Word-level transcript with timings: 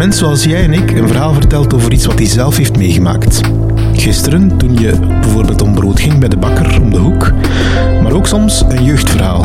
Mens 0.00 0.18
zoals 0.18 0.44
jij 0.44 0.62
en 0.62 0.72
ik 0.72 0.90
een 0.90 1.08
verhaal 1.08 1.32
vertelt 1.32 1.74
over 1.74 1.92
iets 1.92 2.06
wat 2.06 2.18
hij 2.18 2.28
zelf 2.28 2.56
heeft 2.56 2.76
meegemaakt. 2.76 3.40
Gisteren, 3.92 4.56
toen 4.56 4.74
je 4.74 4.98
bijvoorbeeld 5.20 5.62
om 5.62 5.74
brood 5.74 6.00
ging 6.00 6.18
bij 6.18 6.28
de 6.28 6.36
bakker 6.36 6.80
om 6.80 6.90
de 6.90 6.98
hoek, 6.98 7.32
maar 8.02 8.12
ook 8.12 8.26
soms 8.26 8.64
een 8.68 8.84
jeugdverhaal. 8.84 9.44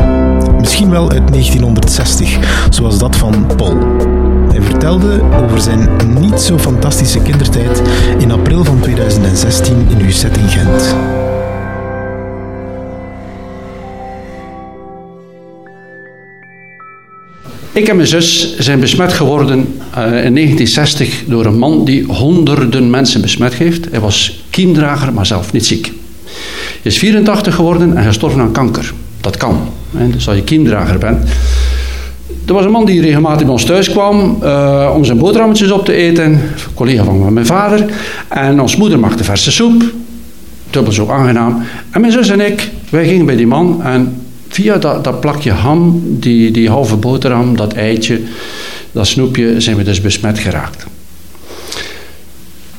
Misschien 0.58 0.90
wel 0.90 1.10
uit 1.10 1.28
1960, 1.28 2.38
zoals 2.70 2.98
dat 2.98 3.16
van 3.16 3.46
Paul. 3.56 3.78
Hij 4.48 4.62
vertelde 4.62 5.20
over 5.42 5.60
zijn 5.60 5.88
niet 6.20 6.40
zo 6.40 6.58
fantastische 6.58 7.22
kindertijd 7.22 7.82
in 8.18 8.30
april 8.30 8.64
van 8.64 8.80
2016 8.80 9.86
in 9.88 10.06
UZ 10.06 10.24
in 10.24 10.48
Gent. 10.48 10.96
Ik 17.76 17.88
en 17.88 17.96
mijn 17.96 18.08
zus 18.08 18.58
zijn 18.58 18.80
besmet 18.80 19.12
geworden 19.12 19.58
eh, 19.94 20.02
in 20.02 20.34
1960 20.34 21.22
door 21.26 21.46
een 21.46 21.58
man 21.58 21.84
die 21.84 22.04
honderden 22.04 22.90
mensen 22.90 23.20
besmet 23.20 23.54
heeft. 23.54 23.86
Hij 23.90 24.00
was 24.00 24.44
kiemdrager, 24.50 25.12
maar 25.12 25.26
zelf 25.26 25.52
niet 25.52 25.66
ziek. 25.66 25.92
Hij 26.82 26.82
is 26.82 26.98
84 26.98 27.54
geworden 27.54 27.96
en 27.96 28.04
gestorven 28.04 28.40
aan 28.40 28.52
kanker. 28.52 28.92
Dat 29.20 29.36
kan, 29.36 29.58
dus 29.90 30.28
als 30.28 30.36
je 30.36 30.42
kiemdrager 30.42 30.98
bent. 30.98 31.28
Er 32.46 32.54
was 32.54 32.64
een 32.64 32.70
man 32.70 32.84
die 32.84 33.00
regelmatig 33.00 33.42
bij 33.42 33.52
ons 33.52 33.64
thuis 33.64 33.90
kwam 33.90 34.38
eh, 34.42 34.92
om 34.94 35.04
zijn 35.04 35.18
boterhammetjes 35.18 35.70
op 35.70 35.84
te 35.84 35.92
eten. 35.92 36.40
Collega 36.74 37.04
van 37.04 37.32
mijn 37.32 37.46
vader. 37.46 37.86
En 38.28 38.60
ons 38.60 38.76
moeder 38.76 38.98
maakte 38.98 39.24
verse 39.24 39.52
soep. 39.52 39.84
Dubbel 40.70 40.92
zo 40.92 41.08
aangenaam. 41.08 41.62
En 41.90 42.00
mijn 42.00 42.12
zus 42.12 42.28
en 42.28 42.40
ik, 42.40 42.70
wij 42.88 43.06
gingen 43.06 43.26
bij 43.26 43.36
die 43.36 43.46
man 43.46 43.82
en 43.82 44.25
via 44.56 44.76
dat, 44.78 45.04
dat 45.04 45.20
plakje 45.20 45.50
ham, 45.50 46.02
die, 46.04 46.50
die 46.50 46.68
halve 46.68 46.96
boterham, 46.96 47.56
dat 47.56 47.72
eitje, 47.72 48.20
dat 48.92 49.06
snoepje, 49.06 49.60
zijn 49.60 49.76
we 49.76 49.82
dus 49.82 50.00
besmet 50.00 50.38
geraakt. 50.38 50.86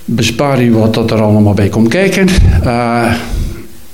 Bespaar 0.06 0.64
u 0.64 0.74
wat 0.74 0.94
dat 0.94 1.12
er 1.12 1.22
allemaal 1.22 1.54
bij 1.54 1.70
komt 1.70 1.88
kijken. 1.88 2.28
Eh, 2.64 3.14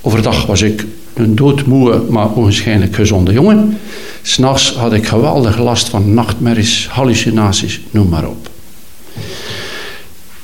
overdag 0.02 0.46
was 0.46 0.62
ik 0.62 0.86
een 1.14 1.36
doodmoe, 1.36 2.02
maar 2.10 2.30
onwaarschijnlijk 2.30 2.96
gezonde 2.96 3.32
jongen. 3.32 3.78
S'nachts 4.22 4.74
had 4.74 4.94
ik 4.94 5.08
geweldig 5.08 5.58
last 5.58 5.90
van 5.90 6.14
nachtmerries, 6.14 6.88
hallucinaties, 6.88 7.82
noem 7.92 8.10
maar 8.10 8.28
op. 8.28 8.50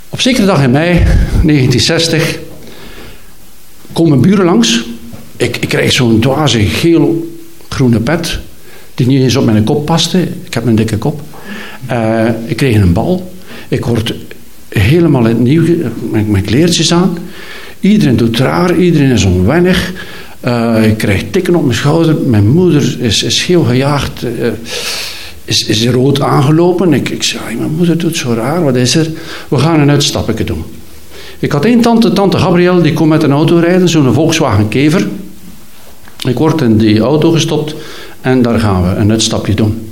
Op 0.10 0.22
zekere 0.22 0.46
dag 0.46 0.64
in 0.64 0.72
mei 0.72 0.94
1960 1.44 2.40
komen 3.94 4.22
buren 4.22 4.46
langs. 4.46 4.86
Ik, 5.38 5.58
ik 5.58 5.70
krijg 5.70 5.92
zo'n 5.92 6.20
dwaze 6.20 6.60
geel-groene 7.80 8.00
pet, 8.00 8.40
die 8.96 9.08
niet 9.08 9.22
eens 9.22 9.36
op 9.36 9.46
mijn 9.46 9.64
kop 9.64 9.86
paste. 9.86 10.22
Ik 10.22 10.54
heb 10.54 10.66
een 10.66 10.76
dikke 10.76 10.98
kop. 10.98 11.22
Eh, 11.86 12.26
ik 12.46 12.58
kreeg 12.58 12.76
een 12.76 12.94
bal. 12.94 13.32
Ik 13.68 13.86
word 13.86 14.14
helemaal 14.70 15.24
het 15.24 15.40
nieuw 15.40 15.64
met, 16.12 16.28
met 16.28 16.46
kleertjes 16.46 16.94
aan. 16.94 17.18
Iedereen 17.80 18.18
doet 18.18 18.38
raar, 18.40 18.78
iedereen 18.78 19.12
is 19.12 19.24
onwennig. 19.26 19.94
Eh, 20.40 20.86
ik 20.86 20.98
krijg 20.98 21.24
tikken 21.32 21.56
op 21.56 21.64
mijn 21.64 21.78
schouder. 21.78 22.16
Mijn 22.26 22.48
moeder 22.50 22.98
is, 23.00 23.24
is 23.24 23.44
heel 23.44 23.64
gejaagd. 23.64 24.24
eh, 24.24 24.48
is, 25.46 25.68
is 25.68 25.88
rood 25.88 26.22
aangelopen. 26.22 26.94
Ik, 26.94 27.10
ik 27.10 27.24
zei, 27.24 27.42
"Ai, 27.48 27.56
mijn 27.56 27.76
moeder 27.76 27.98
doet 27.98 28.18
zo 28.18 28.34
raar, 28.34 28.64
wat 28.64 28.76
is 28.76 28.96
er? 28.96 29.10
We 29.48 29.58
gaan 29.58 29.80
een 29.80 29.90
uitstapje 29.90 30.44
doen. 30.44 30.64
Ik 31.40 31.52
had 31.52 31.66
één 31.66 31.82
tante, 31.82 32.14
tante 32.14 32.38
Gabriel, 32.38 32.82
die 32.82 32.94
komt 32.94 33.10
met 33.10 33.24
een 33.24 33.32
auto 33.32 33.58
rijden, 33.58 33.90
zo'n 33.90 34.14
Volkswagen 34.14 34.68
Kever. 34.68 35.08
Ik 36.28 36.38
word 36.38 36.62
in 36.62 36.78
die 36.78 37.00
auto 37.00 37.32
gestopt 37.32 37.76
en 38.22 38.42
daar 38.42 38.60
gaan 38.60 38.84
we 38.84 38.96
een 38.96 39.12
uitstapje 39.12 39.54
doen. 39.54 39.90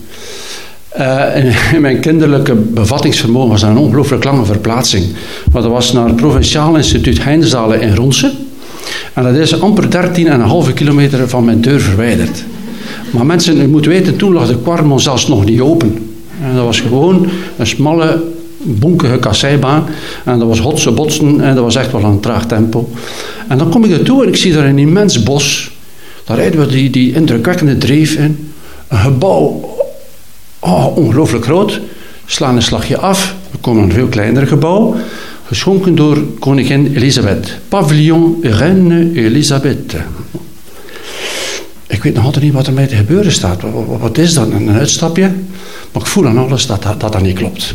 Eh, 0.89 1.35
en 1.35 1.53
in 1.73 1.81
mijn 1.87 1.99
kinderlijke 1.99 2.55
bevattingsvermogen 2.55 3.49
was 3.49 3.61
dat 3.61 3.69
een 3.69 3.77
ongelooflijk 3.77 4.23
lange 4.23 4.45
verplaatsing. 4.45 5.05
Maar 5.51 5.61
dat 5.61 5.71
was 5.71 5.93
naar 5.93 6.07
het 6.07 6.15
Provinciaal 6.15 6.75
Instituut 6.75 7.23
Heinsdalen 7.23 7.81
in 7.81 7.95
Ronse. 7.95 8.31
En 9.13 9.23
dat 9.23 9.35
is 9.35 9.61
amper 9.61 9.87
13,5 10.67 10.73
kilometer 10.73 11.29
van 11.29 11.45
mijn 11.45 11.61
deur 11.61 11.79
verwijderd. 11.79 12.43
Maar 13.11 13.25
mensen, 13.25 13.61
u 13.61 13.67
moet 13.67 13.85
weten, 13.85 14.17
toen 14.17 14.33
lag 14.33 14.47
de 14.47 14.61
Quarmon 14.61 14.99
zelfs 14.99 15.27
nog 15.27 15.45
niet 15.45 15.59
open. 15.59 16.11
En 16.41 16.55
dat 16.55 16.65
was 16.65 16.79
gewoon 16.79 17.27
een 17.57 17.67
smalle, 17.67 18.23
bonkige 18.57 19.17
kasseibaan. 19.17 19.85
En 20.25 20.39
dat 20.39 20.47
was 20.47 20.59
hotse 20.59 20.91
botsen 20.91 21.41
en 21.41 21.55
dat 21.55 21.63
was 21.63 21.75
echt 21.75 21.91
wel 21.91 22.03
een 22.03 22.19
traag 22.19 22.45
tempo. 22.45 22.89
En 23.47 23.57
dan 23.57 23.69
kom 23.69 23.83
ik 23.83 23.91
er 23.91 24.03
toe 24.03 24.23
en 24.23 24.27
ik 24.27 24.35
zie 24.35 24.53
daar 24.53 24.65
een 24.65 24.77
immens 24.77 25.23
bos. 25.23 25.71
Daar 26.27 26.37
rijden 26.37 26.59
we 26.59 26.67
die, 26.67 26.89
die 26.89 27.13
indrukwekkende 27.13 27.77
dreef 27.77 28.15
in. 28.15 28.53
Een 28.87 28.97
gebouw, 28.97 29.75
oh, 30.59 30.97
ongelooflijk 30.97 31.43
groot. 31.43 31.79
Slaan 32.25 32.55
een 32.55 32.61
slagje 32.61 32.97
af. 32.97 33.35
We 33.51 33.57
komen 33.57 33.83
een 33.83 33.91
veel 33.91 34.07
kleiner 34.07 34.47
gebouw. 34.47 34.95
Geschonken 35.45 35.95
door 35.95 36.23
koningin 36.39 36.95
Elisabeth. 36.95 37.57
Pavillon 37.67 38.37
Reine 38.41 39.11
Elisabeth. 39.13 39.95
Ik 41.87 42.03
weet 42.03 42.13
nog 42.13 42.25
altijd 42.25 42.43
niet 42.43 42.53
wat 42.53 42.67
er 42.67 42.73
mij 42.73 42.87
te 42.87 42.95
gebeuren 42.95 43.31
staat. 43.31 43.61
Wat 43.99 44.17
is 44.17 44.33
dat? 44.33 44.51
Een 44.51 44.69
uitstapje? 44.69 45.31
Maar 45.91 46.01
ik 46.01 46.07
voel 46.07 46.27
aan 46.27 46.37
alles 46.37 46.65
dat 46.65 46.83
dat, 46.83 46.99
dat, 46.99 47.11
dat 47.11 47.21
niet 47.21 47.37
klopt. 47.37 47.73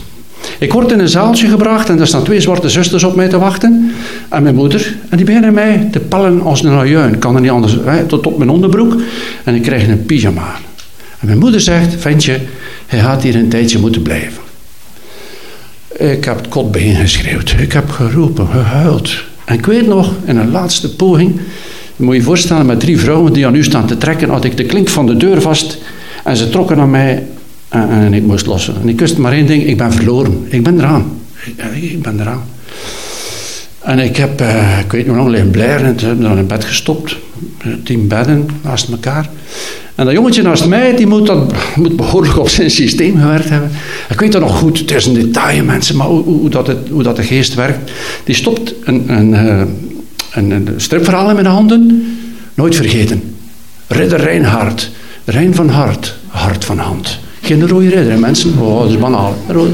Ik 0.58 0.72
word 0.72 0.92
in 0.92 0.98
een 0.98 1.08
zaaltje 1.08 1.48
gebracht 1.48 1.88
en 1.88 2.00
er 2.00 2.06
staan 2.06 2.22
twee 2.22 2.40
zwarte 2.40 2.68
zusters 2.68 3.04
op 3.04 3.14
mij 3.14 3.28
te 3.28 3.38
wachten. 3.38 3.92
En 4.28 4.42
mijn 4.42 4.54
moeder. 4.54 4.94
En 5.08 5.16
die 5.16 5.26
beginnen 5.26 5.54
mij 5.54 5.88
te 5.92 6.00
pellen 6.00 6.42
als 6.42 6.62
een 6.62 6.70
ajuin. 6.70 7.18
Kan 7.18 7.34
er 7.34 7.40
niet 7.40 7.50
anders, 7.50 7.76
hè, 7.84 8.04
tot 8.04 8.26
op 8.26 8.38
mijn 8.38 8.50
onderbroek. 8.50 9.00
En 9.44 9.54
ik 9.54 9.62
krijg 9.62 9.88
een 9.88 10.06
pyjama. 10.06 10.54
En 11.18 11.26
mijn 11.26 11.38
moeder 11.38 11.60
zegt, 11.60 11.94
ventje, 11.98 12.40
hij 12.86 13.00
gaat 13.00 13.22
hier 13.22 13.34
een 13.34 13.48
tijdje 13.48 13.78
moeten 13.78 14.02
blijven. 14.02 14.42
Ik 15.88 16.24
heb 16.24 16.36
het 16.36 16.48
kot 16.48 16.72
bijeen 16.72 16.96
geschreeuwd. 16.96 17.54
Ik 17.58 17.72
heb 17.72 17.90
geroepen, 17.90 18.46
gehuild. 18.46 19.10
En 19.44 19.54
ik 19.54 19.66
weet 19.66 19.86
nog, 19.86 20.12
in 20.24 20.36
een 20.36 20.50
laatste 20.50 20.96
poging... 20.96 21.40
Je 21.96 22.04
moet 22.04 22.16
je 22.16 22.22
voorstellen, 22.22 22.66
met 22.66 22.80
drie 22.80 23.00
vrouwen 23.00 23.32
die 23.32 23.46
aan 23.46 23.54
u 23.54 23.64
staan 23.64 23.86
te 23.86 23.98
trekken... 23.98 24.28
had 24.28 24.44
ik 24.44 24.56
de 24.56 24.64
klink 24.64 24.88
van 24.88 25.06
de 25.06 25.16
deur 25.16 25.40
vast... 25.40 25.78
en 26.24 26.36
ze 26.36 26.48
trokken 26.48 26.78
aan 26.78 26.90
mij 26.90 27.26
en, 27.72 27.90
en 27.90 28.14
ik 28.14 28.22
moest 28.22 28.46
lossen. 28.46 28.74
En 28.82 28.88
ik 28.88 29.00
wist 29.00 29.18
maar 29.18 29.32
één 29.32 29.46
ding, 29.46 29.66
ik 29.66 29.76
ben 29.76 29.92
verloren. 29.92 30.46
Ik 30.48 30.62
ben 30.62 30.78
eraan. 30.78 31.20
Ik, 31.44 31.82
ik 31.82 32.02
ben 32.02 32.20
eraan. 32.20 32.42
En 33.80 33.98
ik 33.98 34.16
heb, 34.16 34.40
eh, 34.40 34.78
ik 34.78 34.92
weet 34.92 35.06
nog 35.06 35.16
lang, 35.16 35.28
liggen 35.28 35.50
blijven 35.50 35.86
en 35.86 35.96
toen 35.96 36.08
hebben 36.08 36.26
dan 36.26 36.38
in 36.38 36.46
bed 36.46 36.64
gestopt. 36.64 37.16
Tien 37.84 38.08
bedden 38.08 38.48
naast 38.62 38.88
elkaar. 38.88 39.28
En 39.94 40.04
dat 40.04 40.14
jongetje 40.14 40.42
naast 40.42 40.66
mij, 40.66 40.96
die 40.96 41.06
moet, 41.06 41.26
dat, 41.26 41.52
moet 41.76 41.96
behoorlijk 41.96 42.38
op 42.38 42.48
zijn 42.48 42.70
systeem 42.70 43.18
gewerkt 43.18 43.48
hebben. 43.48 43.70
Ik 44.08 44.20
weet 44.20 44.32
dat 44.32 44.40
nog 44.40 44.58
goed, 44.58 44.78
het 44.78 44.90
is 44.90 45.06
een 45.06 45.14
detail 45.14 45.64
mensen, 45.64 45.96
maar 45.96 46.06
hoe, 46.06 46.48
dat, 46.48 46.66
het, 46.66 46.78
hoe 46.90 47.02
dat 47.02 47.16
de 47.16 47.22
geest 47.22 47.54
werkt. 47.54 47.90
Die 48.24 48.34
stopt 48.34 48.74
een, 48.84 49.12
een, 49.12 49.34
eh, 49.34 49.62
een, 50.32 50.50
een 50.50 50.68
stripverhaal 50.76 51.28
in 51.28 51.34
mijn 51.34 51.46
handen. 51.46 52.16
Nooit 52.54 52.74
vergeten. 52.74 53.34
Ridder 53.86 54.20
Reinhard, 54.20 54.90
Rein 55.24 55.54
van 55.54 55.68
hart, 55.68 56.16
hart 56.28 56.64
van 56.64 56.78
hand. 56.78 57.18
Geen 57.42 57.68
rode 57.68 57.88
ridder, 57.88 58.18
mensen. 58.18 58.58
Oh, 58.58 58.80
dat 58.80 58.90
is 58.90 58.98
banaal. 58.98 59.36
Rode. 59.48 59.72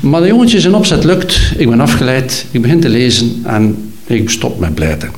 Maar 0.00 0.20
de 0.20 0.26
jongetjes 0.26 0.64
in 0.64 0.74
opzet 0.74 1.04
lukt. 1.04 1.52
Ik 1.56 1.68
ben 1.68 1.80
afgeleid. 1.80 2.46
Ik 2.50 2.62
begin 2.62 2.80
te 2.80 2.88
lezen 2.88 3.40
en 3.44 3.92
ik 4.06 4.30
stop 4.30 4.58
met 4.58 4.74
blijten. 4.74 5.10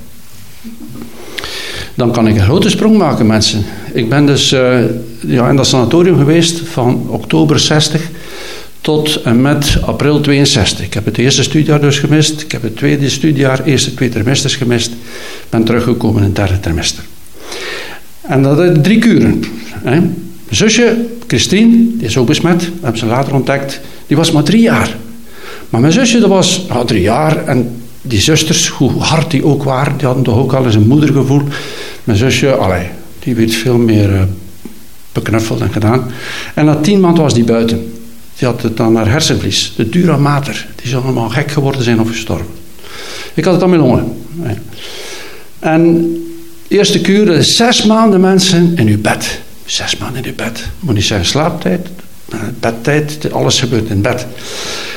Dan 1.95 2.13
kan 2.13 2.29
ik 2.29 2.37
een 2.37 2.43
grote 2.43 2.71
sprong 2.71 2.97
maken, 2.97 3.27
mensen. 3.27 3.65
Ik 3.93 4.09
ben 4.09 4.27
dus 4.27 4.53
eh, 4.53 4.79
ja, 5.21 5.49
in 5.49 5.57
dat 5.57 5.67
sanatorium 5.67 6.17
geweest 6.17 6.61
van 6.69 7.07
oktober 7.09 7.59
60 7.59 8.03
tot 8.81 9.23
en 9.23 9.41
met 9.41 9.77
april 9.83 10.21
62. 10.21 10.85
Ik 10.85 10.95
heb 10.95 11.05
het 11.05 11.19
eerste 11.19 11.43
studiejaar 11.43 11.81
dus 11.81 11.99
gemist. 11.99 12.41
Ik 12.41 12.53
heb 12.53 12.63
het 12.63 12.77
tweede 12.77 13.09
studiejaar, 13.09 13.65
eerste 13.65 13.95
twee 13.95 14.09
trimesters 14.09 14.57
gemist. 14.57 14.93
Ben 15.49 15.65
teruggekomen 15.65 16.21
in 16.23 16.27
het 16.27 16.37
derde 16.37 16.61
trimester. 16.61 17.05
En 18.21 18.43
dat 18.43 18.59
is 18.59 18.71
drie 18.83 18.99
kuren. 18.99 19.45
Hè. 19.85 20.01
Zusje, 20.51 21.07
Christine, 21.31 21.97
die 21.97 22.07
is 22.07 22.17
ook 22.17 22.27
besmet. 22.27 22.71
Hebben 22.81 22.99
ze 22.99 23.07
later 23.07 23.35
ontdekt. 23.35 23.81
Die 24.07 24.17
was 24.17 24.33
maar 24.33 24.43
drie 24.43 24.63
jaar. 24.63 24.97
Maar 25.69 25.81
mijn 25.81 25.93
zusje, 25.93 26.21
dat 26.21 26.29
was 26.29 26.67
ja, 26.69 26.85
drie 26.85 27.03
jaar. 27.03 27.45
En 27.47 27.83
die 28.03 28.21
zusters, 28.21 28.69
hoe 28.69 28.91
hard 28.91 29.31
die 29.31 29.45
ook 29.45 29.63
waren, 29.63 29.97
die 29.97 30.07
hadden 30.07 30.25
toch 30.25 30.37
ook 30.37 30.53
al 30.53 30.65
eens 30.65 30.75
een 30.75 30.87
moedergevoel. 30.87 31.43
Mijn 32.05 32.19
zusje, 32.19 32.55
allee, 32.55 32.87
die 33.19 33.35
werd 33.35 33.55
veel 33.55 33.79
meer 33.79 34.15
eh, 34.15 34.23
beknuffeld 35.13 35.61
en 35.61 35.73
gedaan. 35.73 36.11
En 36.55 36.65
na 36.65 36.75
tien 36.75 37.01
maanden 37.01 37.23
was 37.23 37.35
die 37.35 37.45
buiten. 37.45 37.93
Die 38.39 38.49
had 38.49 38.63
het 38.63 38.77
dan 38.77 38.93
naar 38.93 39.11
hersenvlies, 39.11 39.73
de 39.77 39.89
dura 39.89 40.17
mater. 40.17 40.67
Die 40.75 40.89
zou 40.89 41.05
allemaal 41.05 41.29
gek 41.29 41.51
geworden 41.51 41.83
zijn 41.83 42.01
of 42.01 42.09
gestorven. 42.09 42.47
Ik 43.35 43.45
had 43.45 43.55
het 43.55 43.63
aan 43.63 43.71
mijn 43.71 43.83
longen. 43.83 44.17
En 45.59 46.15
eerste 46.69 47.01
kuur, 47.01 47.43
zes 47.43 47.85
maanden 47.85 48.21
mensen 48.21 48.73
in 48.77 48.87
uw 48.87 49.01
bed. 49.01 49.41
Zes 49.71 49.97
maanden 49.97 50.25
in 50.25 50.35
bed. 50.35 50.69
Moet 50.81 50.95
niet 50.95 51.05
zeggen 51.05 51.27
slaaptijd, 51.27 51.89
bedtijd, 52.61 53.33
alles 53.33 53.61
gebeurt 53.61 53.91
in 53.91 54.03
bed. 54.03 54.27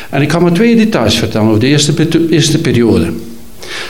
En 0.10 0.22
ik 0.22 0.32
ga 0.32 0.40
maar 0.40 0.54
twee 0.54 0.76
details 0.76 1.18
vertellen 1.18 1.48
over 1.48 1.60
de 1.60 1.68
eerste, 1.68 2.30
eerste 2.30 2.62
periode. 2.62 3.14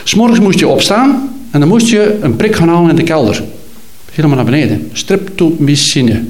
S'morgens 0.04 0.40
moest 0.40 0.58
je 0.58 0.68
opstaan 0.68 1.34
en 1.50 1.60
dan 1.60 1.68
moest 1.68 1.88
je 1.88 2.18
een 2.20 2.36
prik 2.36 2.56
gaan 2.56 2.68
halen 2.68 2.90
in 2.90 2.96
de 2.96 3.02
kelder. 3.02 3.42
Helemaal 4.12 4.36
naar 4.36 4.44
beneden. 4.44 4.90
Streptomycine. 4.92 6.24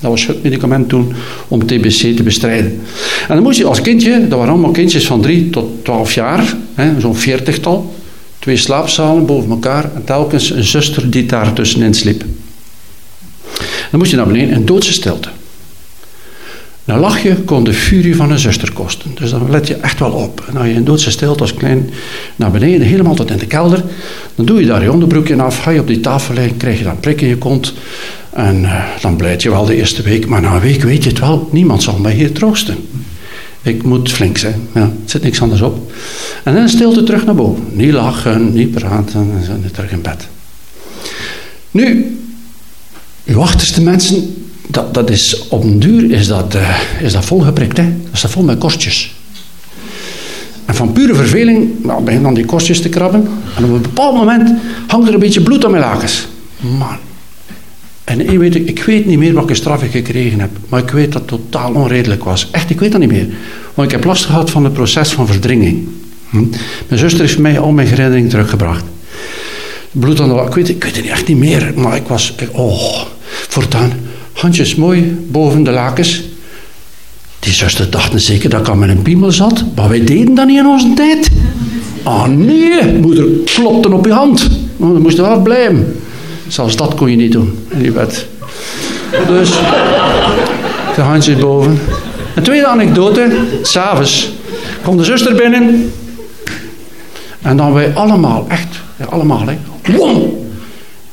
Dat 0.00 0.10
was 0.10 0.26
het 0.26 0.42
medicament 0.42 0.88
toen 0.88 1.12
om 1.48 1.66
TBC 1.66 2.16
te 2.16 2.22
bestrijden. 2.22 2.80
En 3.28 3.34
dan 3.34 3.42
moest 3.42 3.58
je 3.58 3.64
als 3.64 3.80
kindje, 3.80 4.28
dat 4.28 4.38
waren 4.38 4.52
allemaal 4.52 4.70
kindjes 4.70 5.06
van 5.06 5.20
3 5.20 5.50
tot 5.50 5.84
12 5.84 6.14
jaar, 6.14 6.56
zo'n 6.98 7.16
veertigtal, 7.16 7.94
twee 8.38 8.56
slaapzalen 8.56 9.26
boven 9.26 9.50
elkaar 9.50 9.90
en 9.94 10.04
telkens 10.04 10.50
een 10.50 10.64
zuster 10.64 11.10
die 11.10 11.26
daar 11.26 11.52
tussenin 11.52 11.94
sliep. 11.94 12.24
Dan 13.94 14.02
moest 14.02 14.14
je 14.14 14.22
naar 14.22 14.32
beneden 14.32 14.56
in 14.56 14.64
doodse 14.64 14.92
stilte. 14.92 15.28
Een 16.84 16.98
lachje 16.98 17.34
kon 17.34 17.64
de 17.64 17.72
furie 17.72 18.16
van 18.16 18.30
een 18.30 18.38
zuster 18.38 18.72
kosten. 18.72 19.10
Dus 19.14 19.30
dan 19.30 19.50
let 19.50 19.66
je 19.66 19.74
echt 19.74 19.98
wel 19.98 20.10
op. 20.10 20.44
En 20.48 20.56
als 20.56 20.66
je 20.66 20.72
in 20.72 20.84
doodse 20.84 21.10
stilte 21.10 21.40
als 21.40 21.54
klein 21.54 21.90
naar 22.36 22.50
beneden, 22.50 22.86
helemaal 22.86 23.14
tot 23.14 23.30
in 23.30 23.38
de 23.38 23.46
kelder, 23.46 23.84
dan 24.34 24.46
doe 24.46 24.60
je 24.60 24.66
daar 24.66 24.82
je 24.82 24.92
onderbroekje 24.92 25.42
af, 25.42 25.58
ga 25.58 25.70
je 25.70 25.80
op 25.80 25.86
die 25.86 26.00
tafel 26.00 26.34
liggen, 26.34 26.56
krijg 26.56 26.78
je 26.78 26.84
dan 26.84 27.00
prik 27.00 27.20
in 27.20 27.28
je 27.28 27.38
kont. 27.38 27.74
En 28.30 28.64
eh, 28.64 28.84
dan 29.00 29.16
blijft 29.16 29.42
je 29.42 29.50
wel 29.50 29.64
de 29.64 29.76
eerste 29.76 30.02
week, 30.02 30.26
maar 30.26 30.40
na 30.40 30.54
een 30.54 30.60
week 30.60 30.82
weet 30.82 31.02
je 31.02 31.10
het 31.10 31.18
wel, 31.18 31.48
niemand 31.52 31.82
zal 31.82 31.98
mij 31.98 32.12
hier 32.12 32.32
troosten. 32.32 32.76
Ik 33.62 33.82
moet 33.82 34.12
flink 34.12 34.38
zijn, 34.38 34.68
ja, 34.74 34.80
er 34.80 34.90
zit 35.04 35.22
niks 35.22 35.40
anders 35.40 35.60
op. 35.60 35.92
En 36.44 36.54
dan 36.54 36.68
stilte 36.68 37.02
terug 37.02 37.24
naar 37.24 37.34
boven. 37.34 37.64
Niet 37.72 37.92
lachen, 37.92 38.52
niet 38.52 38.70
praten, 38.70 39.20
en 39.20 39.60
dan 39.62 39.70
terug 39.70 39.90
in 39.90 40.02
bed. 40.02 40.28
Nu, 41.70 42.18
uw 43.24 43.40
achterste 43.40 43.82
mensen, 43.82 44.34
dat, 44.66 44.94
dat 44.94 45.10
is, 45.10 45.48
op 45.48 45.62
een 45.62 45.78
duur 45.78 46.10
is 46.10 46.26
dat, 46.26 46.54
eh, 46.54 46.80
is 47.00 47.12
dat 47.12 47.24
volgeprikt. 47.24 47.76
Hè? 47.76 47.92
Dat 48.10 48.30
vol 48.30 48.42
met 48.42 48.58
kostjes. 48.58 49.14
En 50.64 50.74
van 50.74 50.92
pure 50.92 51.14
verveling 51.14 51.84
nou, 51.84 52.02
begin 52.02 52.22
dan 52.22 52.34
die 52.34 52.44
kostjes 52.44 52.80
te 52.80 52.88
krabben. 52.88 53.28
En 53.56 53.64
op 53.64 53.70
een 53.70 53.82
bepaald 53.82 54.16
moment 54.16 54.52
hangt 54.86 55.08
er 55.08 55.14
een 55.14 55.20
beetje 55.20 55.42
bloed 55.42 55.64
aan 55.64 55.70
mijn 55.70 55.82
lakens. 55.82 56.26
Man. 56.60 56.96
En 58.04 58.30
ik 58.30 58.38
weet, 58.38 58.54
ik 58.54 58.82
weet 58.84 59.06
niet 59.06 59.18
meer 59.18 59.34
welke 59.34 59.54
straf 59.54 59.82
ik 59.82 59.90
gekregen 59.90 60.40
heb. 60.40 60.50
Maar 60.68 60.80
ik 60.80 60.90
weet 60.90 61.12
dat 61.12 61.20
het 61.20 61.30
totaal 61.30 61.72
onredelijk 61.72 62.24
was. 62.24 62.48
Echt, 62.50 62.70
ik 62.70 62.80
weet 62.80 62.92
dat 62.92 63.00
niet 63.00 63.10
meer. 63.10 63.28
Want 63.74 63.88
ik 63.88 63.94
heb 63.96 64.04
last 64.04 64.24
gehad 64.24 64.50
van 64.50 64.64
het 64.64 64.72
proces 64.72 65.12
van 65.12 65.26
verdringing. 65.26 65.88
Hm? 66.30 66.44
Mijn 66.88 67.00
zuster 67.00 67.20
heeft 67.20 67.38
mij 67.38 67.58
al 67.58 67.72
mijn 67.72 67.88
herinneringen 67.88 68.30
teruggebracht. 68.30 68.84
Bloed 69.90 70.20
aan 70.20 70.28
de 70.28 70.34
lak. 70.34 70.46
Ik 70.48 70.54
weet, 70.54 70.68
ik 70.68 70.84
weet 70.84 70.96
het 70.96 71.06
echt 71.06 71.28
niet 71.28 71.36
meer. 71.36 71.72
Maar 71.76 71.96
ik 71.96 72.06
was... 72.06 72.34
oh, 72.52 73.02
voortaan. 73.48 73.92
Handjes 74.32 74.74
mooi 74.74 75.26
boven 75.30 75.62
de 75.62 75.70
lakens. 75.70 76.22
Die 77.38 77.52
zuster 77.52 77.90
dachten 77.90 78.20
zeker 78.20 78.50
dat 78.50 78.60
ik 78.60 78.68
aan 78.68 78.78
mijn 78.78 79.02
piemel 79.02 79.32
zat. 79.32 79.64
Maar 79.74 79.88
wij 79.88 80.04
deden 80.04 80.34
dat 80.34 80.46
niet 80.46 80.58
in 80.58 80.66
onze 80.66 80.92
tijd. 80.94 81.30
Ah 82.02 82.26
nee, 82.26 82.98
moeder 83.00 83.26
klopte 83.44 83.92
op 83.92 84.06
je 84.06 84.12
hand. 84.12 84.48
Dan 84.76 85.02
moest 85.02 85.16
je 85.16 85.40
blijven. 85.42 85.96
Zelfs 86.48 86.76
dat 86.76 86.94
kon 86.94 87.10
je 87.10 87.16
niet 87.16 87.32
doen 87.32 87.58
in 87.68 87.82
je 87.82 87.90
bed. 87.90 88.26
Dus, 89.26 89.50
de 90.94 91.00
handjes 91.00 91.38
boven. 91.38 91.80
Een 92.34 92.42
tweede 92.42 92.66
anekdote. 92.66 93.36
S'avonds 93.62 94.32
komt 94.82 94.98
de 94.98 95.04
zuster 95.04 95.34
binnen. 95.34 95.92
En 97.42 97.56
dan 97.56 97.72
wij 97.72 97.94
allemaal, 97.94 98.46
echt, 98.48 98.80
ja, 98.96 99.04
allemaal, 99.04 99.46
hè. 99.46 99.56
Wom! 99.96 100.38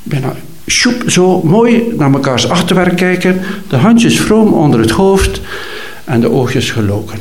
Bijna 0.04 0.33
sjoep, 0.71 1.03
zo 1.07 1.41
mooi 1.44 1.94
naar 1.97 2.09
mekaars 2.09 2.50
achterwerk 2.50 2.95
kijken. 2.95 3.41
De 3.69 3.75
handjes 3.75 4.19
vroom 4.19 4.53
onder 4.53 4.79
het 4.79 4.91
hoofd 4.91 5.41
en 6.03 6.21
de 6.21 6.31
oogjes 6.31 6.71
geloken. 6.71 7.19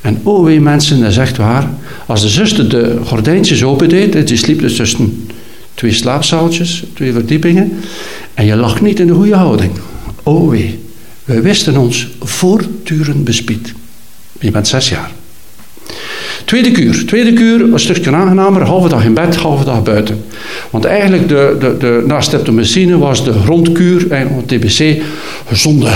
En 0.00 0.20
oh 0.22 0.44
wee 0.44 0.60
mensen, 0.60 1.00
dat 1.00 1.10
is 1.10 1.16
echt 1.16 1.36
waar. 1.36 1.68
Als 2.06 2.20
de 2.20 2.28
zuster 2.28 2.68
de 2.68 3.00
gordijntjes 3.04 3.64
opendeed, 3.64 4.26
die 4.26 4.36
sliep 4.36 4.60
dus 4.60 4.76
tussen 4.76 5.28
twee 5.74 5.92
slaapzaaltjes, 5.92 6.84
twee 6.94 7.12
verdiepingen, 7.12 7.72
en 8.34 8.44
je 8.46 8.56
lag 8.56 8.80
niet 8.80 9.00
in 9.00 9.06
de 9.06 9.14
goede 9.14 9.34
houding. 9.34 9.72
Oh 10.22 10.50
wee, 10.50 10.78
wij 11.24 11.42
wisten 11.42 11.76
ons 11.76 12.08
voortdurend 12.20 13.24
bespied. 13.24 13.72
Je 14.40 14.50
bent 14.50 14.68
zes 14.68 14.88
jaar. 14.88 15.10
Tweede 16.44 16.70
kuur. 16.70 17.06
Tweede 17.06 17.32
kuur, 17.32 17.72
een 17.72 17.80
stukje 17.80 18.12
aangenamer, 18.12 18.62
halve 18.62 18.88
dag 18.88 19.04
in 19.04 19.14
bed, 19.14 19.36
halve 19.36 19.64
dag 19.64 19.82
buiten. 19.82 20.24
Want 20.70 20.84
eigenlijk, 20.84 21.28
de, 21.28 21.56
de, 21.60 21.76
de, 21.78 22.98
was 22.98 23.24
de 23.24 23.32
grondkuur, 23.32 24.10
eigenlijk 24.10 24.46
TBC, 24.48 25.02
gezonde 25.48 25.90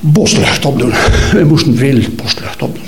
boslucht 0.00 0.64
opdoen. 0.64 0.92
We 1.32 1.44
moesten 1.44 1.76
veel 1.76 1.98
boslucht 2.16 2.62
opdoen. 2.62 2.84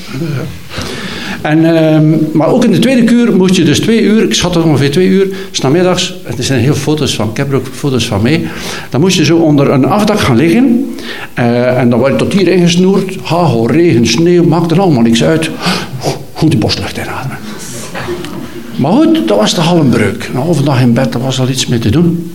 En, 1.42 1.76
ehm, 1.76 2.14
maar 2.32 2.48
ook 2.48 2.64
in 2.64 2.70
de 2.70 2.78
tweede 2.78 3.04
kuur 3.04 3.36
moest 3.36 3.56
je 3.56 3.64
dus 3.64 3.80
twee 3.80 4.02
uur, 4.02 4.22
ik 4.22 4.34
schat 4.34 4.54
het 4.54 4.64
ongeveer 4.64 4.90
twee 4.90 5.06
uur, 5.06 5.26
s 5.50 5.60
namiddags, 5.60 6.14
er 6.36 6.44
zijn 6.44 6.60
heel 6.60 6.74
foto's 6.74 7.14
van, 7.14 7.28
ik 7.28 7.36
heb 7.36 7.48
er 7.48 7.56
ook 7.56 7.66
foto's 7.72 8.06
van 8.06 8.22
mee, 8.22 8.46
dan 8.90 9.00
moest 9.00 9.16
je 9.16 9.24
zo 9.24 9.36
onder 9.36 9.70
een 9.70 9.84
afdak 9.84 10.20
gaan 10.20 10.36
liggen 10.36 10.94
eh, 11.34 11.78
en 11.78 11.90
dan 11.90 11.98
word 11.98 12.12
je 12.12 12.18
tot 12.18 12.32
hier 12.32 12.48
ingesnoerd, 12.48 13.16
hagel, 13.22 13.70
regen, 13.70 14.06
sneeuw, 14.06 14.44
maakt 14.44 14.70
er 14.70 14.80
allemaal 14.80 15.02
niks 15.02 15.24
uit. 15.24 15.50
Goed 16.42 16.50
de 16.50 16.58
boslucht 16.58 16.96
inademen. 16.96 17.38
Maar 18.76 18.92
goed, 18.92 19.28
dat 19.28 19.38
was 19.38 19.54
de 19.54 19.60
halmbreuk. 19.60 20.24
Een 20.24 20.40
halve 20.40 20.62
dag 20.62 20.80
in 20.80 20.92
bed, 20.92 21.12
daar 21.12 21.22
was 21.22 21.40
al 21.40 21.48
iets 21.48 21.66
mee 21.66 21.78
te 21.78 21.90
doen. 21.90 22.32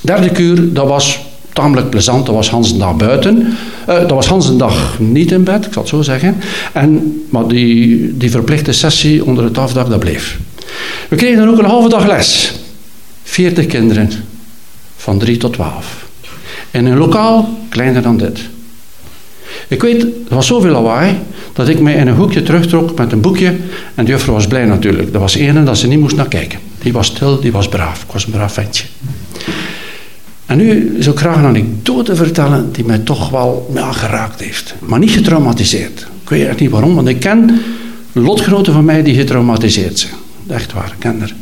Derde 0.00 0.30
kuur, 0.30 0.72
dat 0.72 0.88
was 0.88 1.20
tamelijk 1.52 1.90
plezant. 1.90 2.26
Dat 2.26 2.34
was 2.34 2.50
Hans 2.50 2.70
een 2.70 2.78
dag 2.78 2.96
buiten. 2.96 3.56
Eh, 3.86 3.98
dat 3.98 4.10
was 4.10 4.26
Hans 4.26 4.48
een 4.48 4.58
dag 4.58 4.98
niet 4.98 5.32
in 5.32 5.44
bed, 5.44 5.66
ik 5.66 5.72
zal 5.72 5.82
het 5.82 5.90
zo 5.90 6.02
zeggen. 6.02 6.36
En, 6.72 7.22
maar 7.30 7.48
die, 7.48 8.16
die 8.16 8.30
verplichte 8.30 8.72
sessie 8.72 9.24
onder 9.24 9.44
het 9.44 9.58
afdak, 9.58 9.88
dat 9.88 9.98
bleef. 9.98 10.38
We 11.08 11.16
kregen 11.16 11.38
dan 11.38 11.48
ook 11.48 11.58
een 11.58 11.64
halve 11.64 11.88
dag 11.88 12.06
les. 12.06 12.52
40 13.22 13.66
kinderen, 13.66 14.10
van 14.96 15.18
3 15.18 15.36
tot 15.36 15.52
12. 15.52 16.06
In 16.70 16.86
een 16.86 16.98
lokaal 16.98 17.58
kleiner 17.68 18.02
dan 18.02 18.16
dit. 18.16 18.40
Ik 19.68 19.82
weet, 19.82 20.02
er 20.02 20.34
was 20.34 20.46
zoveel 20.46 20.70
lawaai 20.70 21.18
dat 21.52 21.68
ik 21.68 21.80
mij 21.80 21.94
in 21.94 22.08
een 22.08 22.14
hoekje 22.14 22.42
terugtrok 22.42 22.98
met 22.98 23.12
een 23.12 23.20
boekje. 23.20 23.56
En 23.94 24.04
de 24.04 24.10
juffrouw 24.10 24.34
was 24.34 24.46
blij 24.46 24.64
natuurlijk. 24.64 25.14
Er 25.14 25.20
was 25.20 25.34
ene 25.34 25.62
dat 25.62 25.78
ze 25.78 25.86
niet 25.86 26.00
moest 26.00 26.16
naar 26.16 26.28
kijken. 26.28 26.58
Die 26.82 26.92
was 26.92 27.06
stil, 27.06 27.40
die 27.40 27.52
was 27.52 27.68
braaf. 27.68 28.02
Ik 28.02 28.12
was 28.12 28.24
een 28.24 28.32
braaf 28.32 28.52
ventje. 28.52 28.84
En 30.46 30.56
nu 30.56 30.96
zou 30.98 31.14
ik 31.14 31.20
graag 31.20 31.36
een 31.36 31.44
anekdote 31.44 32.16
vertellen 32.16 32.72
die 32.72 32.84
mij 32.84 32.98
toch 32.98 33.30
wel 33.30 33.70
ja, 33.74 33.92
geraakt 33.92 34.40
heeft. 34.40 34.74
Maar 34.78 34.98
niet 34.98 35.10
getraumatiseerd. 35.10 36.06
Ik 36.22 36.28
weet 36.28 36.46
echt 36.46 36.60
niet 36.60 36.70
waarom, 36.70 36.94
want 36.94 37.08
ik 37.08 37.20
ken 37.20 37.60
lotgenoten 38.12 38.72
van 38.72 38.84
mij 38.84 39.02
die 39.02 39.14
getraumatiseerd 39.14 39.98
zijn. 39.98 40.12
Echt 40.48 40.72
waar, 40.72 40.86
ik 40.86 40.98
ken 40.98 41.22
er. 41.22 41.34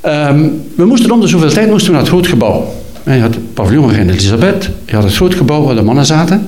Ehm, 0.00 0.48
we 0.74 0.84
moesten 0.84 1.10
om 1.10 1.20
de 1.20 1.26
zoveel 1.26 1.50
tijd 1.50 1.70
moesten 1.70 1.86
we 1.86 1.92
naar 1.92 2.00
het 2.00 2.10
groot 2.10 2.26
gebouw. 2.26 2.74
Je 3.04 3.20
had 3.20 3.34
het 3.34 3.54
paviljoen 3.54 3.90
van 3.90 4.08
Elisabeth, 4.08 4.70
je 4.86 4.94
had 4.94 5.04
het 5.04 5.14
groot 5.14 5.34
gebouw 5.34 5.62
waar 5.62 5.74
de 5.74 5.82
mannen 5.82 6.06
zaten. 6.06 6.46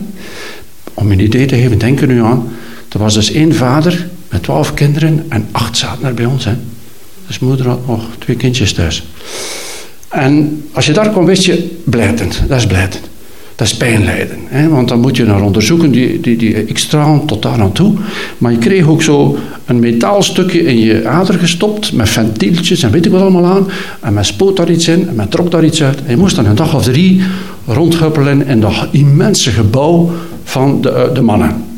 Om 0.94 1.06
je 1.06 1.12
een 1.12 1.24
idee 1.24 1.46
te 1.46 1.54
geven, 1.54 1.78
denk 1.78 2.00
er 2.00 2.06
nu 2.06 2.22
aan. 2.22 2.48
Er 2.92 2.98
was 2.98 3.14
dus 3.14 3.32
één 3.32 3.54
vader 3.54 4.06
met 4.30 4.42
twaalf 4.42 4.74
kinderen 4.74 5.24
en 5.28 5.48
acht 5.52 5.76
zaten 5.76 6.06
er 6.06 6.14
bij 6.14 6.24
ons. 6.24 6.44
Hè. 6.44 6.52
Dus 7.26 7.38
moeder 7.38 7.68
had 7.68 7.86
nog 7.86 8.04
twee 8.18 8.36
kindjes 8.36 8.72
thuis. 8.72 9.04
En 10.08 10.64
als 10.72 10.86
je 10.86 10.92
daar 10.92 11.10
kwam, 11.10 11.24
wist 11.24 11.44
je, 11.44 11.76
blijtend, 11.84 12.42
dat 12.48 12.58
is 12.58 12.66
blijtend. 12.66 13.08
Dat 13.54 13.68
is 13.68 13.76
pijnlijden. 13.76 14.38
Hè? 14.44 14.68
Want 14.68 14.88
dan 14.88 15.00
moet 15.00 15.16
je 15.16 15.24
naar 15.24 15.42
onderzoeken, 15.42 15.90
die, 15.90 16.20
die, 16.20 16.36
die 16.36 16.64
x-stralen 16.64 17.26
tot 17.26 17.42
daar 17.42 17.60
aan 17.60 17.72
toe. 17.72 17.94
Maar 18.38 18.52
je 18.52 18.58
kreeg 18.58 18.86
ook 18.86 19.02
zo 19.02 19.38
een 19.64 19.78
metaalstukje 19.78 20.64
in 20.64 20.78
je 20.78 21.08
ader 21.08 21.34
gestopt, 21.34 21.92
met 21.92 22.08
ventieltjes 22.08 22.82
en 22.82 22.90
weet 22.90 23.06
ik 23.06 23.12
wat 23.12 23.20
allemaal 23.20 23.46
aan. 23.46 23.68
En 24.00 24.14
men 24.14 24.24
spoot 24.24 24.56
daar 24.56 24.70
iets 24.70 24.88
in 24.88 25.08
en 25.08 25.14
men 25.14 25.28
trok 25.28 25.50
daar 25.50 25.64
iets 25.64 25.82
uit. 25.82 26.02
En 26.04 26.10
je 26.10 26.16
moest 26.16 26.36
dan 26.36 26.46
een 26.46 26.54
dag 26.54 26.74
of 26.74 26.82
drie 26.82 27.22
rondhuppelen 27.66 28.46
in 28.46 28.60
dat 28.60 28.88
immense 28.90 29.50
gebouw 29.50 30.10
van 30.44 30.80
de, 30.80 30.90
eh, 30.90 31.14
de 31.14 31.20
mannen. 31.20 31.69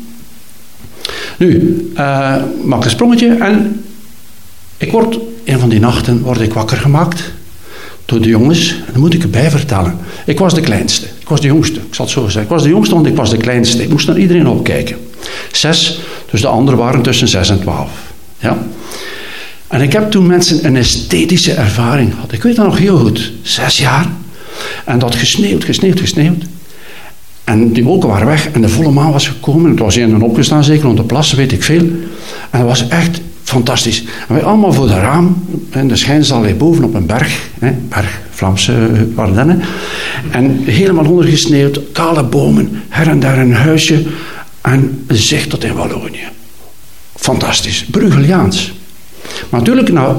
Nu, 1.43 1.91
uh, 1.97 2.35
maak 2.63 2.83
een 2.83 2.89
sprongetje 2.89 3.35
en 3.39 3.83
ik 4.77 4.91
word, 4.91 5.19
een 5.43 5.59
van 5.59 5.69
die 5.69 5.79
nachten 5.79 6.21
word 6.21 6.41
ik 6.41 6.53
wakker 6.53 6.77
gemaakt 6.77 7.31
door 8.05 8.21
de 8.21 8.29
jongens. 8.29 8.69
En 8.69 8.85
dat 8.85 8.95
moet 8.95 9.13
ik 9.13 9.23
erbij 9.23 9.49
vertellen. 9.49 9.97
Ik 10.25 10.39
was 10.39 10.53
de 10.53 10.61
kleinste. 10.61 11.05
Ik 11.19 11.29
was 11.29 11.41
de 11.41 11.47
jongste. 11.47 11.79
Ik 11.79 11.95
zal 11.95 12.05
het 12.05 12.13
zo 12.13 12.21
zeggen. 12.21 12.41
Ik 12.41 12.49
was 12.49 12.63
de 12.63 12.69
jongste, 12.69 12.95
want 12.95 13.07
ik 13.07 13.15
was 13.15 13.29
de 13.29 13.37
kleinste. 13.37 13.83
Ik 13.83 13.89
moest 13.89 14.07
naar 14.07 14.19
iedereen 14.19 14.47
opkijken. 14.47 14.97
Zes, 15.51 15.99
dus 16.31 16.41
de 16.41 16.47
anderen 16.47 16.79
waren 16.79 17.01
tussen 17.01 17.27
zes 17.27 17.49
en 17.49 17.59
twaalf. 17.59 17.91
Ja? 18.39 18.57
En 19.67 19.81
ik 19.81 19.93
heb 19.93 20.11
toen 20.11 20.27
mensen 20.27 20.65
een 20.65 20.77
esthetische 20.77 21.53
ervaring 21.53 22.13
gehad. 22.13 22.31
Ik 22.31 22.43
weet 22.43 22.55
dat 22.55 22.65
nog 22.65 22.77
heel 22.77 22.97
goed. 22.97 23.31
Zes 23.41 23.77
jaar. 23.77 24.07
En 24.85 24.99
dat 24.99 25.15
gesneeuwd, 25.15 25.63
gesneeuwd, 25.63 25.99
gesneeuwd. 25.99 26.43
En 27.43 27.73
die 27.73 27.83
wolken 27.83 28.09
waren 28.09 28.27
weg 28.27 28.49
en 28.51 28.61
de 28.61 28.69
volle 28.69 28.91
maan 28.91 29.11
was 29.11 29.27
gekomen. 29.27 29.69
Het 29.69 29.79
was 29.79 29.97
in 29.97 30.13
en 30.13 30.21
opgestaan, 30.21 30.63
zeker 30.63 30.87
om 30.87 30.95
de 30.95 31.03
plassen, 31.03 31.37
weet 31.37 31.51
ik 31.51 31.63
veel. 31.63 31.85
En 32.49 32.59
het 32.59 32.67
was 32.67 32.87
echt 32.87 33.21
fantastisch. 33.43 34.03
En 34.27 34.35
wij 34.35 34.43
allemaal 34.43 34.73
voor 34.73 34.87
de 34.87 34.99
raam, 34.99 35.45
en 35.69 35.87
de 35.87 35.95
schijnzaal 35.95 36.41
ligt 36.41 36.57
boven 36.57 36.83
op 36.83 36.93
een 36.93 37.05
berg, 37.05 37.49
hè, 37.59 37.71
berg, 37.89 38.21
Vlaamse 38.29 38.73
eh, 38.73 39.19
Ardennen. 39.19 39.61
En 40.31 40.63
helemaal 40.65 41.05
ondergesneeuwd, 41.05 41.79
kale 41.91 42.23
bomen, 42.23 42.83
her 42.89 43.07
en 43.07 43.19
daar 43.19 43.37
een 43.37 43.53
huisje 43.53 44.03
en 44.61 45.05
zicht 45.07 45.49
tot 45.49 45.63
in 45.63 45.73
Wallonië. 45.73 46.27
Fantastisch, 47.15 47.85
Bruegeliaans. 47.85 48.73
Maar 49.49 49.59
natuurlijk, 49.59 49.91
na, 49.91 50.17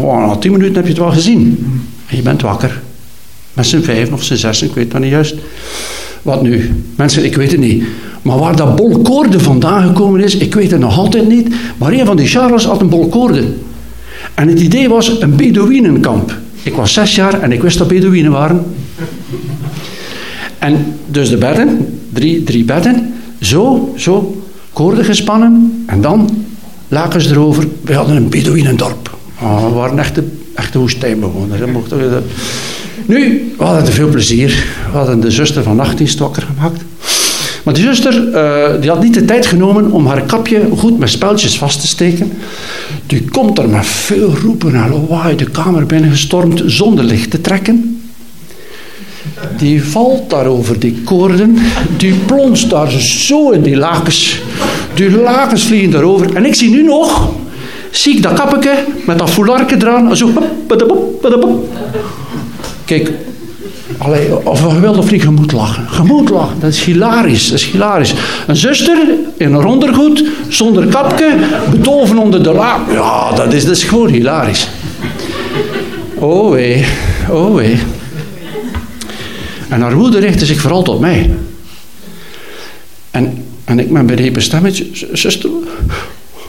oh, 0.00 0.26
na 0.26 0.36
tien 0.36 0.52
minuten 0.52 0.74
heb 0.74 0.84
je 0.84 0.90
het 0.90 0.98
wel 0.98 1.12
gezien. 1.12 1.66
En 2.06 2.16
je 2.16 2.22
bent 2.22 2.42
wakker. 2.42 2.80
Met 3.52 3.66
z'n 3.66 3.80
vijf 3.80 4.12
of 4.12 4.22
z'n 4.22 4.34
zes, 4.34 4.62
ik 4.62 4.74
weet 4.74 4.92
het 4.92 5.02
niet 5.02 5.10
juist. 5.10 5.34
Wat 6.22 6.42
nu? 6.42 6.70
Mensen, 6.96 7.24
ik 7.24 7.36
weet 7.36 7.50
het 7.50 7.60
niet. 7.60 7.84
Maar 8.22 8.38
waar 8.38 8.56
dat 8.56 8.76
bolkoorde 8.76 9.40
vandaan 9.40 9.86
gekomen 9.86 10.20
is, 10.20 10.36
ik 10.36 10.54
weet 10.54 10.70
het 10.70 10.80
nog 10.80 10.98
altijd 10.98 11.28
niet. 11.28 11.54
Maar 11.78 11.92
een 11.92 12.06
van 12.06 12.16
die 12.16 12.26
Charles 12.26 12.64
had 12.64 12.80
een 12.80 12.88
bolkoorde. 12.88 13.44
En 14.34 14.48
het 14.48 14.60
idee 14.60 14.88
was 14.88 15.20
een 15.20 15.36
Bedouinenkamp. 15.36 16.38
Ik 16.62 16.74
was 16.74 16.92
zes 16.92 17.14
jaar 17.14 17.40
en 17.40 17.52
ik 17.52 17.62
wist 17.62 17.78
dat 17.78 17.88
Bedouinen 17.88 18.30
waren. 18.30 18.64
En 20.58 20.94
dus 21.06 21.28
de 21.28 21.36
bedden, 21.36 21.98
drie, 22.12 22.42
drie 22.42 22.64
bedden, 22.64 23.14
zo, 23.40 23.92
zo, 23.96 24.42
koorden 24.72 25.04
gespannen. 25.04 25.84
En 25.86 26.00
dan 26.00 26.44
laken 26.88 27.20
ze 27.20 27.30
erover. 27.30 27.66
We 27.80 27.94
hadden 27.94 28.16
een 28.16 28.28
Bedouinendorp. 28.28 29.18
Oh, 29.42 29.64
we 29.66 29.72
waren 29.72 29.98
echte, 29.98 30.24
echte 30.54 30.78
woestijnbewoners. 30.78 31.60
Nu, 33.10 33.52
we 33.58 33.64
hadden 33.64 33.84
te 33.84 33.92
veel 33.92 34.08
plezier. 34.08 34.48
We 34.90 34.96
hadden 34.98 35.20
de 35.20 35.30
zuster 35.30 35.62
van 35.62 35.80
18 35.80 36.18
wakker 36.18 36.42
gemaakt. 36.42 36.82
Maar 37.64 37.74
die 37.74 37.82
zuster 37.82 38.28
uh, 38.28 38.80
die 38.80 38.90
had 38.90 39.02
niet 39.02 39.14
de 39.14 39.24
tijd 39.24 39.46
genomen 39.46 39.90
om 39.90 40.06
haar 40.06 40.22
kapje 40.22 40.68
goed 40.76 40.98
met 40.98 41.10
speltjes 41.10 41.58
vast 41.58 41.80
te 41.80 41.86
steken. 41.86 42.32
Die 43.06 43.30
komt 43.30 43.58
er 43.58 43.68
met 43.68 43.86
veel 43.86 44.34
roepen 44.42 44.74
en 44.74 44.90
lawaai 44.90 45.36
de 45.36 45.44
kamer 45.44 45.86
binnengestormd 45.86 46.62
zonder 46.66 47.04
licht 47.04 47.30
te 47.30 47.40
trekken. 47.40 48.00
Die 49.58 49.84
valt 49.84 50.30
daar 50.30 50.46
over 50.46 50.78
die 50.78 51.00
koorden. 51.04 51.58
Die 51.96 52.14
plonst 52.14 52.70
daar 52.70 52.90
zo 53.00 53.50
in 53.50 53.62
die 53.62 53.76
lakens. 53.76 54.40
Die 54.94 55.10
lakens 55.10 55.64
vliegen 55.64 55.90
daarover. 55.90 56.36
En 56.36 56.44
ik 56.44 56.54
zie 56.54 56.70
nu 56.70 56.82
nog, 56.82 57.32
zie 57.90 58.16
ik 58.16 58.22
dat 58.22 58.32
kappetje 58.32 58.84
met 59.06 59.18
dat 59.18 59.30
foularke 59.30 59.74
eraan. 59.74 60.16
Zo, 60.16 60.30
Kijk, 62.90 63.10
Allee, 63.98 64.46
of 64.46 64.60
je 64.60 64.80
wilt 64.80 64.96
of 64.96 65.10
niet, 65.10 65.22
je 65.22 65.30
moet 65.30 65.52
lachen. 65.52 65.88
Je 65.96 66.02
moet 66.02 66.28
lachen. 66.28 66.60
Dat 66.60 66.70
is 66.72 66.84
hilarisch. 66.84 67.48
Dat 67.48 67.58
is 67.58 67.70
hilarisch. 67.70 68.14
Een 68.46 68.56
zuster 68.56 68.98
in 69.36 69.52
een 69.52 69.66
ondergoed, 69.66 70.24
zonder 70.48 70.86
kapje, 70.86 71.38
betoven 71.70 72.18
onder 72.18 72.42
de 72.42 72.52
la. 72.52 72.84
Ja, 72.92 73.32
dat 73.32 73.52
is, 73.52 73.64
dat 73.64 73.78
gewoon 73.78 74.08
hilarisch. 74.08 74.68
Oh 76.14 76.50
wee, 76.50 76.84
oh 77.28 77.54
wee. 77.54 77.78
En 79.68 79.80
haar 79.80 79.96
moeder 79.96 80.20
richtte 80.20 80.46
zich 80.46 80.60
vooral 80.60 80.82
tot 80.82 81.00
mij. 81.00 81.30
En, 83.10 83.44
en 83.64 83.78
ik 83.78 83.90
met 83.90 84.06
berepen 84.06 84.42
stemmetje, 84.42 84.86
zuster, 85.12 85.50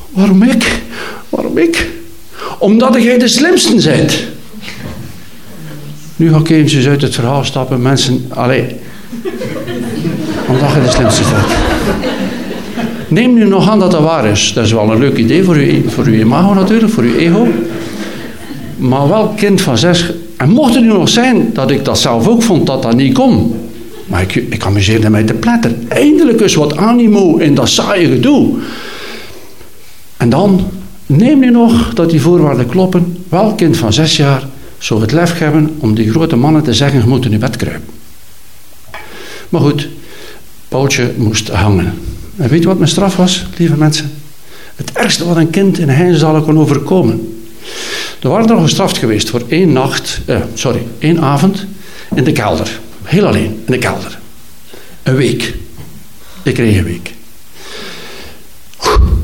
waarom 0.09 0.43
ik? 0.43 0.81
Waarom 1.29 1.57
ik? 1.57 1.89
Omdat 2.59 3.03
jij 3.03 3.17
de 3.17 3.27
slimste 3.27 3.75
bent. 3.75 4.29
Nu 6.21 6.29
ga 6.29 6.37
ik 6.37 6.49
eventjes 6.49 6.87
uit 6.87 7.01
het 7.01 7.15
verhaal 7.15 7.43
stappen. 7.43 7.81
Mensen, 7.81 8.25
allee. 8.29 8.65
Omdat 10.47 10.71
je 10.73 10.81
de 10.81 10.89
slimste 10.89 11.21
bent. 11.21 11.53
Neem 13.07 13.33
nu 13.33 13.45
nog 13.47 13.69
aan 13.69 13.79
dat 13.79 13.91
dat 13.91 14.01
waar 14.01 14.25
is. 14.25 14.53
Dat 14.53 14.65
is 14.65 14.71
wel 14.71 14.91
een 14.91 14.99
leuk 14.99 15.17
idee 15.17 15.43
voor 15.43 15.55
uw, 15.55 15.89
voor 15.89 16.05
uw 16.05 16.13
imago 16.13 16.53
natuurlijk, 16.53 16.93
voor 16.93 17.03
uw 17.03 17.15
ego. 17.15 17.47
Maar 18.77 19.07
wel 19.07 19.27
kind 19.27 19.61
van 19.61 19.77
zes. 19.77 20.13
En 20.37 20.49
mocht 20.49 20.73
het 20.73 20.83
nu 20.83 20.89
nog 20.89 21.09
zijn 21.09 21.49
dat 21.53 21.71
ik 21.71 21.85
dat 21.85 21.99
zelf 21.99 22.27
ook 22.27 22.43
vond, 22.43 22.67
dat 22.67 22.81
dat 22.81 22.95
niet 22.95 23.13
kon. 23.13 23.55
Maar 24.05 24.21
ik, 24.21 24.35
ik 24.35 24.65
amuseerde 24.65 25.09
mij 25.09 25.23
te 25.23 25.33
pletteren. 25.33 25.85
Eindelijk 25.87 26.41
eens 26.41 26.55
wat 26.55 26.77
animo 26.77 27.37
in 27.37 27.55
dat 27.55 27.69
saaie 27.69 28.07
gedoe. 28.07 28.49
En 30.17 30.29
dan, 30.29 30.67
neem 31.05 31.39
nu 31.39 31.51
nog 31.51 31.93
dat 31.93 32.09
die 32.09 32.21
voorwaarden 32.21 32.67
kloppen. 32.67 33.17
Wel 33.29 33.53
kind 33.53 33.77
van 33.77 33.93
zes 33.93 34.17
jaar 34.17 34.43
zou 34.81 35.01
het 35.01 35.11
lef 35.11 35.37
hebben 35.37 35.75
om 35.79 35.93
die 35.93 36.11
grote 36.11 36.35
mannen 36.35 36.63
te 36.63 36.73
zeggen, 36.73 36.99
je 36.99 37.07
moet 37.07 37.25
in 37.25 37.31
je 37.31 37.37
bed 37.37 37.55
kruipen. 37.55 37.93
Maar 39.49 39.61
goed, 39.61 39.87
Paultje 40.67 41.13
moest 41.17 41.47
hangen. 41.47 41.93
En 42.35 42.49
weet 42.49 42.61
je 42.61 42.67
wat 42.67 42.77
mijn 42.77 42.89
straf 42.89 43.15
was, 43.15 43.45
lieve 43.57 43.77
mensen? 43.77 44.11
Het 44.75 44.91
ergste 44.91 45.25
wat 45.25 45.37
een 45.37 45.49
kind 45.49 45.77
in 45.77 45.89
Heinzalen 45.89 46.43
kon 46.43 46.59
overkomen. 46.59 47.43
Er 48.21 48.29
waren 48.29 48.47
nog 48.47 48.61
gestraft 48.61 48.97
geweest 48.97 49.29
voor 49.29 49.41
één 49.47 49.73
nacht, 49.73 50.21
eh, 50.25 50.41
sorry, 50.53 50.81
één 50.99 51.21
avond 51.21 51.65
in 52.15 52.23
de 52.23 52.31
kelder. 52.31 52.79
Heel 53.03 53.25
alleen, 53.25 53.61
in 53.65 53.71
de 53.71 53.77
kelder. 53.77 54.19
Een 55.03 55.15
week. 55.15 55.53
Ik 56.43 56.53
kreeg 56.53 56.77
een 56.77 56.83
week. 56.83 57.13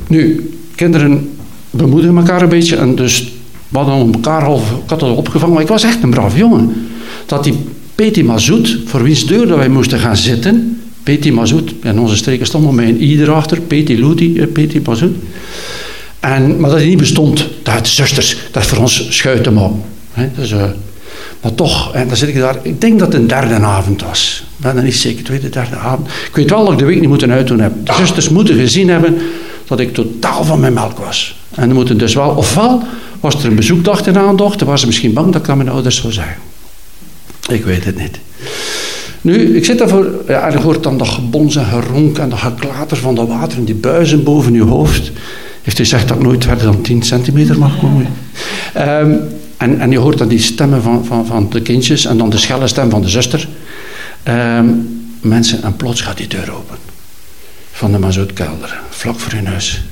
Nu, 0.07 0.51
kinderen 0.75 1.37
bemoedigen 1.69 2.17
elkaar 2.17 2.41
een 2.41 2.49
beetje 2.49 2.75
en 2.75 2.95
dus 2.95 3.31
we 3.69 3.77
hadden 3.77 4.13
elkaar 4.13 4.51
ik 4.51 4.89
had 4.89 5.01
het 5.01 5.17
opgevangen, 5.17 5.53
maar 5.53 5.63
ik 5.63 5.69
was 5.69 5.83
echt 5.83 6.03
een 6.03 6.09
braaf 6.09 6.37
jongen. 6.37 6.87
Dat 7.25 7.43
die 7.43 7.57
Peti 7.95 8.23
Mazoet, 8.23 8.79
voor 8.85 9.03
wiens 9.03 9.25
deur 9.25 9.47
dat 9.47 9.57
wij 9.57 9.69
moesten 9.69 9.99
gaan 9.99 10.17
zitten, 10.17 10.81
Peti 11.03 11.31
Mazoet, 11.31 11.73
in 11.83 11.99
onze 11.99 12.17
streken 12.17 12.45
stond 12.45 12.63
nog 12.63 12.73
met 12.73 12.87
een 12.87 13.03
i 13.03 13.21
erachter, 13.21 13.61
Peti 13.61 13.99
Ludi, 13.99 14.39
eh, 14.39 14.47
Peti 14.47 14.81
Mazoet. 14.85 15.15
En, 16.19 16.59
maar 16.59 16.69
dat 16.69 16.79
hij 16.79 16.87
niet 16.87 16.97
bestond, 16.97 17.47
dat 17.63 17.87
zusters, 17.87 18.37
dat 18.51 18.63
is 18.63 18.69
voor 18.69 18.77
ons 18.77 19.07
schuiten 19.09 19.53
maar. 19.53 19.69
dus, 20.35 20.51
uh, 20.51 20.63
maar 21.41 21.55
toch, 21.55 21.93
en 21.93 22.07
dan 22.07 22.17
zit 22.17 22.29
ik 22.29 22.35
daar, 22.35 22.59
ik 22.61 22.81
denk 22.81 22.99
dat 22.99 23.13
het 23.13 23.21
een 23.21 23.27
derde 23.27 23.55
avond 23.55 24.01
was. 24.01 24.43
Ben 24.57 24.77
er 24.77 24.83
niet 24.83 24.95
zeker, 24.95 25.23
tweede, 25.23 25.49
derde 25.49 25.75
avond. 25.75 26.07
Ik 26.07 26.35
weet 26.35 26.49
wel 26.49 26.63
dat 26.63 26.73
ik 26.73 26.79
de 26.79 26.85
week 26.85 26.99
niet 26.99 27.09
moeten 27.09 27.31
uitdoen 27.31 27.59
heb. 27.59 27.73
De 27.85 27.93
zusters 27.93 28.29
moeten 28.29 28.55
gezien 28.55 28.89
hebben 28.89 29.17
dat 29.67 29.79
ik 29.79 29.93
totaal 29.93 30.43
van 30.43 30.59
mijn 30.59 30.73
melk 30.73 30.97
was. 30.97 31.35
En 31.55 31.67
dan 31.67 31.75
moeten 31.75 31.97
dus 31.97 32.13
wel, 32.13 32.29
ofwel 32.29 32.83
was 33.19 33.43
er 33.43 33.45
een 33.45 33.55
bezoekdag 33.55 34.05
in 34.05 34.17
aandacht, 34.17 34.59
dan 34.59 34.67
was 34.67 34.79
ze 34.79 34.85
misschien 34.85 35.13
bang 35.13 35.33
dat 35.33 35.41
ik 35.41 35.49
aan 35.49 35.57
mijn 35.57 35.69
ouders 35.69 36.01
zou 36.01 36.13
zeggen. 36.13 36.35
Ik 37.49 37.63
weet 37.63 37.85
het 37.85 37.97
niet. 37.97 38.19
Nu, 39.21 39.55
ik 39.55 39.65
zit 39.65 39.77
daarvoor, 39.77 40.23
ja, 40.27 40.47
en 40.47 40.51
je 40.51 40.57
hoort 40.57 40.83
dan 40.83 40.97
dat 40.97 41.07
gebons 41.07 41.55
en 41.55 41.65
geronk 41.65 42.17
en 42.17 42.29
dat 42.29 42.39
geklater 42.39 42.97
van 42.97 43.15
dat 43.15 43.27
water 43.27 43.57
en 43.57 43.65
die 43.65 43.75
buizen 43.75 44.23
boven 44.23 44.53
je 44.53 44.63
hoofd. 44.63 45.11
Heeft 45.61 45.79
u 45.79 45.83
gezegd 45.83 46.07
dat 46.07 46.21
nooit 46.21 46.45
verder 46.45 46.65
dan 46.65 46.81
10 46.81 47.03
centimeter 47.03 47.57
mag 47.57 47.79
komen? 47.79 48.07
Um, 48.77 49.19
en, 49.57 49.79
en 49.79 49.91
je 49.91 49.97
hoort 49.97 50.17
dan 50.17 50.27
die 50.27 50.39
stemmen 50.39 50.81
van, 50.81 51.05
van, 51.05 51.25
van 51.25 51.49
de 51.49 51.61
kindjes 51.61 52.05
en 52.05 52.17
dan 52.17 52.29
de 52.29 52.37
schelle 52.37 52.67
stem 52.67 52.89
van 52.89 53.01
de 53.01 53.09
zuster. 53.09 53.47
Um, 54.27 55.01
mensen, 55.21 55.63
en 55.63 55.75
plots 55.75 56.01
gaat 56.01 56.17
die 56.17 56.27
deur 56.27 56.51
open. 56.51 56.77
Van 57.71 57.91
de 57.91 57.99
Mazoutkelder, 57.99 58.79
vlak 58.89 59.19
voor 59.19 59.31
hun 59.31 59.47
huis. 59.47 59.83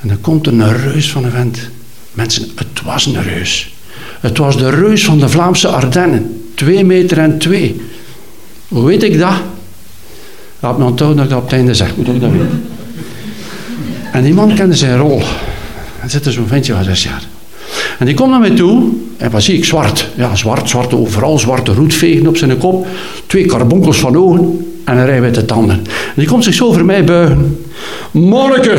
En 0.00 0.08
dan 0.08 0.20
komt 0.20 0.46
er 0.46 0.52
een 0.52 0.76
reus 0.76 1.10
van 1.10 1.24
een 1.24 1.30
vent. 1.30 1.58
Mensen, 2.16 2.50
het 2.54 2.82
was 2.84 3.06
een 3.06 3.22
reus. 3.22 3.74
Het 4.20 4.38
was 4.38 4.58
de 4.58 4.70
reus 4.70 5.04
van 5.04 5.18
de 5.18 5.28
Vlaamse 5.28 5.68
Ardennen. 5.68 6.42
Twee 6.54 6.84
meter 6.84 7.18
en 7.18 7.38
twee. 7.38 7.80
Hoe 8.68 8.86
weet 8.86 9.02
ik 9.02 9.18
dat? 9.18 9.34
Laat 10.60 10.78
me 10.78 10.84
onthouden 10.84 11.16
dat 11.16 11.26
ik 11.26 11.30
dat 11.30 11.42
op 11.42 11.44
het 11.44 11.58
einde 11.58 11.74
zeg. 11.74 11.96
Moet 11.96 12.08
ik 12.08 12.20
dat 12.20 12.30
weten? 12.30 12.64
En 14.12 14.22
die 14.22 14.34
man 14.34 14.54
kende 14.54 14.76
zijn 14.76 14.98
rol. 14.98 15.22
En 16.00 16.10
zit 16.10 16.26
zo'n 16.28 16.46
ventje 16.46 16.74
van 16.74 16.84
zes 16.84 17.02
jaar. 17.02 17.22
En 17.98 18.06
die 18.06 18.14
komt 18.14 18.30
naar 18.30 18.40
mij 18.40 18.50
toe. 18.50 18.88
En 19.16 19.30
wat 19.30 19.42
zie 19.42 19.56
ik? 19.56 19.64
Zwart. 19.64 20.08
Ja, 20.14 20.34
zwart, 20.36 20.68
zwarte 20.68 20.96
overal. 20.96 21.38
Zwarte 21.38 21.72
roetvegen 21.72 22.26
op 22.26 22.36
zijn 22.36 22.58
kop. 22.58 22.86
Twee 23.26 23.46
karbonkels 23.46 23.98
van 23.98 24.16
ogen. 24.16 24.66
en 24.84 24.96
een 24.96 25.06
rij 25.06 25.20
witte 25.20 25.44
tanden. 25.44 25.76
En 25.76 26.14
die 26.14 26.26
komt 26.26 26.44
zich 26.44 26.54
zo 26.54 26.72
voor 26.72 26.84
mij 26.84 27.04
buigen. 27.04 27.64
Manneke, 28.10 28.76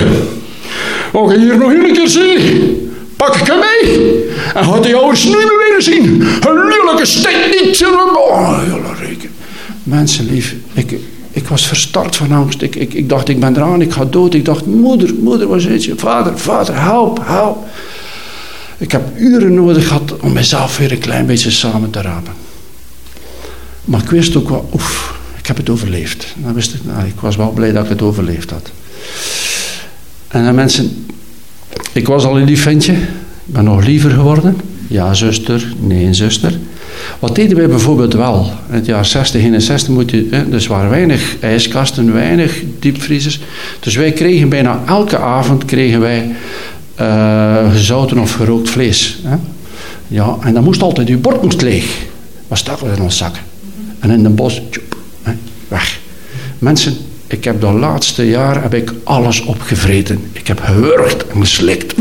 je 1.11 1.39
hier 1.39 1.57
nog 1.57 1.71
een 1.71 1.93
keer 1.93 2.07
zien? 2.07 2.86
Pak 3.17 3.35
ik 3.35 3.47
hem 3.47 3.59
mee 3.59 4.25
en 4.53 4.63
gaat 4.63 4.83
die 4.83 4.95
ouders 4.95 5.23
niet 5.23 5.35
meer 5.35 5.65
willen 5.67 5.83
zien. 5.83 6.21
Een 6.21 6.67
lelijke 6.67 7.05
steek 7.05 7.61
niet. 7.61 7.85
Oh, 7.85 8.59
reken. 8.99 9.29
Mensen 9.83 10.25
lief, 10.25 10.55
ik, 10.73 10.95
ik 11.31 11.47
was 11.47 11.67
verstart 11.67 12.15
van 12.15 12.31
angst. 12.31 12.61
Ik, 12.61 12.75
ik, 12.75 12.93
ik 12.93 13.09
dacht, 13.09 13.29
ik 13.29 13.39
ben 13.39 13.55
eraan, 13.55 13.81
ik 13.81 13.91
ga 13.91 14.05
dood. 14.05 14.33
Ik 14.33 14.45
dacht, 14.45 14.65
moeder, 14.65 15.13
moeder, 15.13 15.61
zit 15.61 15.83
je? 15.83 15.93
Vader, 15.97 16.39
vader, 16.39 16.81
help, 16.81 17.19
help. 17.23 17.65
Ik 18.77 18.91
heb 18.91 19.17
uren 19.17 19.53
nodig 19.53 19.87
gehad 19.87 20.19
om 20.19 20.33
mezelf 20.33 20.77
weer 20.77 20.91
een 20.91 20.99
klein 20.99 21.25
beetje 21.25 21.51
samen 21.51 21.89
te 21.89 22.01
rapen. 22.01 22.33
Maar 23.85 24.01
ik 24.03 24.09
wist 24.09 24.35
ook 24.35 24.49
wel, 24.49 24.69
oef, 24.73 25.15
ik 25.37 25.47
heb 25.47 25.57
het 25.57 25.69
overleefd. 25.69 26.27
Dan 26.35 26.53
wist 26.53 26.73
ik, 26.73 26.79
nou, 26.83 27.07
ik 27.07 27.19
was 27.19 27.35
wel 27.35 27.51
blij 27.51 27.71
dat 27.71 27.83
ik 27.83 27.89
het 27.89 28.01
overleefd 28.01 28.49
had. 28.49 28.71
En 30.27 30.43
dan 30.45 30.55
mensen, 30.55 31.05
ik 31.93 32.07
was 32.07 32.25
al 32.25 32.37
een 32.37 32.45
lief 32.45 32.61
ventje. 32.61 32.93
Ik 32.93 33.53
ben 33.53 33.63
nog 33.63 33.85
liever 33.85 34.11
geworden. 34.11 34.55
Ja, 34.87 35.13
zuster. 35.13 35.73
Nee, 35.79 36.13
zuster. 36.13 36.53
Wat 37.19 37.35
deden 37.35 37.57
wij 37.57 37.67
bijvoorbeeld 37.67 38.13
wel? 38.13 38.51
In 38.69 38.75
het 38.75 38.85
jaar 38.85 39.05
60, 39.05 39.41
61 39.41 39.89
moet 39.89 40.11
je... 40.11 40.27
Hè, 40.31 40.49
dus 40.49 40.67
waren 40.67 40.89
weinig 40.89 41.35
ijskasten, 41.39 42.13
weinig 42.13 42.63
diepvriezers. 42.79 43.39
Dus 43.79 43.95
wij 43.95 44.11
kregen 44.11 44.49
bijna 44.49 44.81
elke 44.87 45.17
avond 45.17 45.65
kregen 45.65 45.99
wij 45.99 46.35
uh, 47.01 47.71
gezouten 47.71 48.17
of 48.19 48.33
gerookt 48.33 48.69
vlees. 48.69 49.19
Hè? 49.23 49.35
Ja, 50.07 50.37
en 50.41 50.53
dan 50.53 50.63
moest 50.63 50.81
altijd, 50.81 51.07
je 51.07 51.17
bord 51.17 51.43
moest 51.43 51.61
leeg. 51.61 52.05
Was 52.47 52.59
stak 52.59 52.81
in 52.81 53.01
ons 53.01 53.17
zak. 53.17 53.35
En 53.99 54.09
in 54.09 54.23
de 54.23 54.29
bos, 54.29 54.61
tjoep, 54.69 54.97
hè, 55.21 55.33
weg. 55.67 55.99
Mensen, 56.59 56.97
ik 57.27 57.43
heb 57.43 57.61
de 57.61 57.71
laatste 57.71 58.27
jaar 58.27 58.61
heb 58.61 58.73
ik 58.73 58.93
alles 59.03 59.41
opgevreten. 59.41 60.29
Ik 60.31 60.47
heb 60.47 60.59
gewurgd 60.59 61.27
en 61.27 61.39
geslikt. 61.39 61.93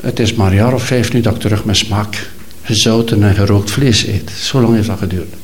Het 0.00 0.18
is 0.18 0.34
maar 0.34 0.50
een 0.50 0.56
jaar 0.56 0.74
of 0.74 0.82
vijf 0.82 1.12
nu 1.12 1.20
dat 1.20 1.34
ik 1.34 1.40
terug 1.40 1.64
met 1.64 1.76
smaak 1.76 2.30
gezouten 2.62 3.22
en 3.22 3.34
gerookt 3.34 3.70
vlees 3.70 4.06
eet. 4.06 4.30
Zo 4.30 4.60
lang 4.60 4.74
heeft 4.74 4.86
dat 4.86 4.98
geduurd. 4.98 5.34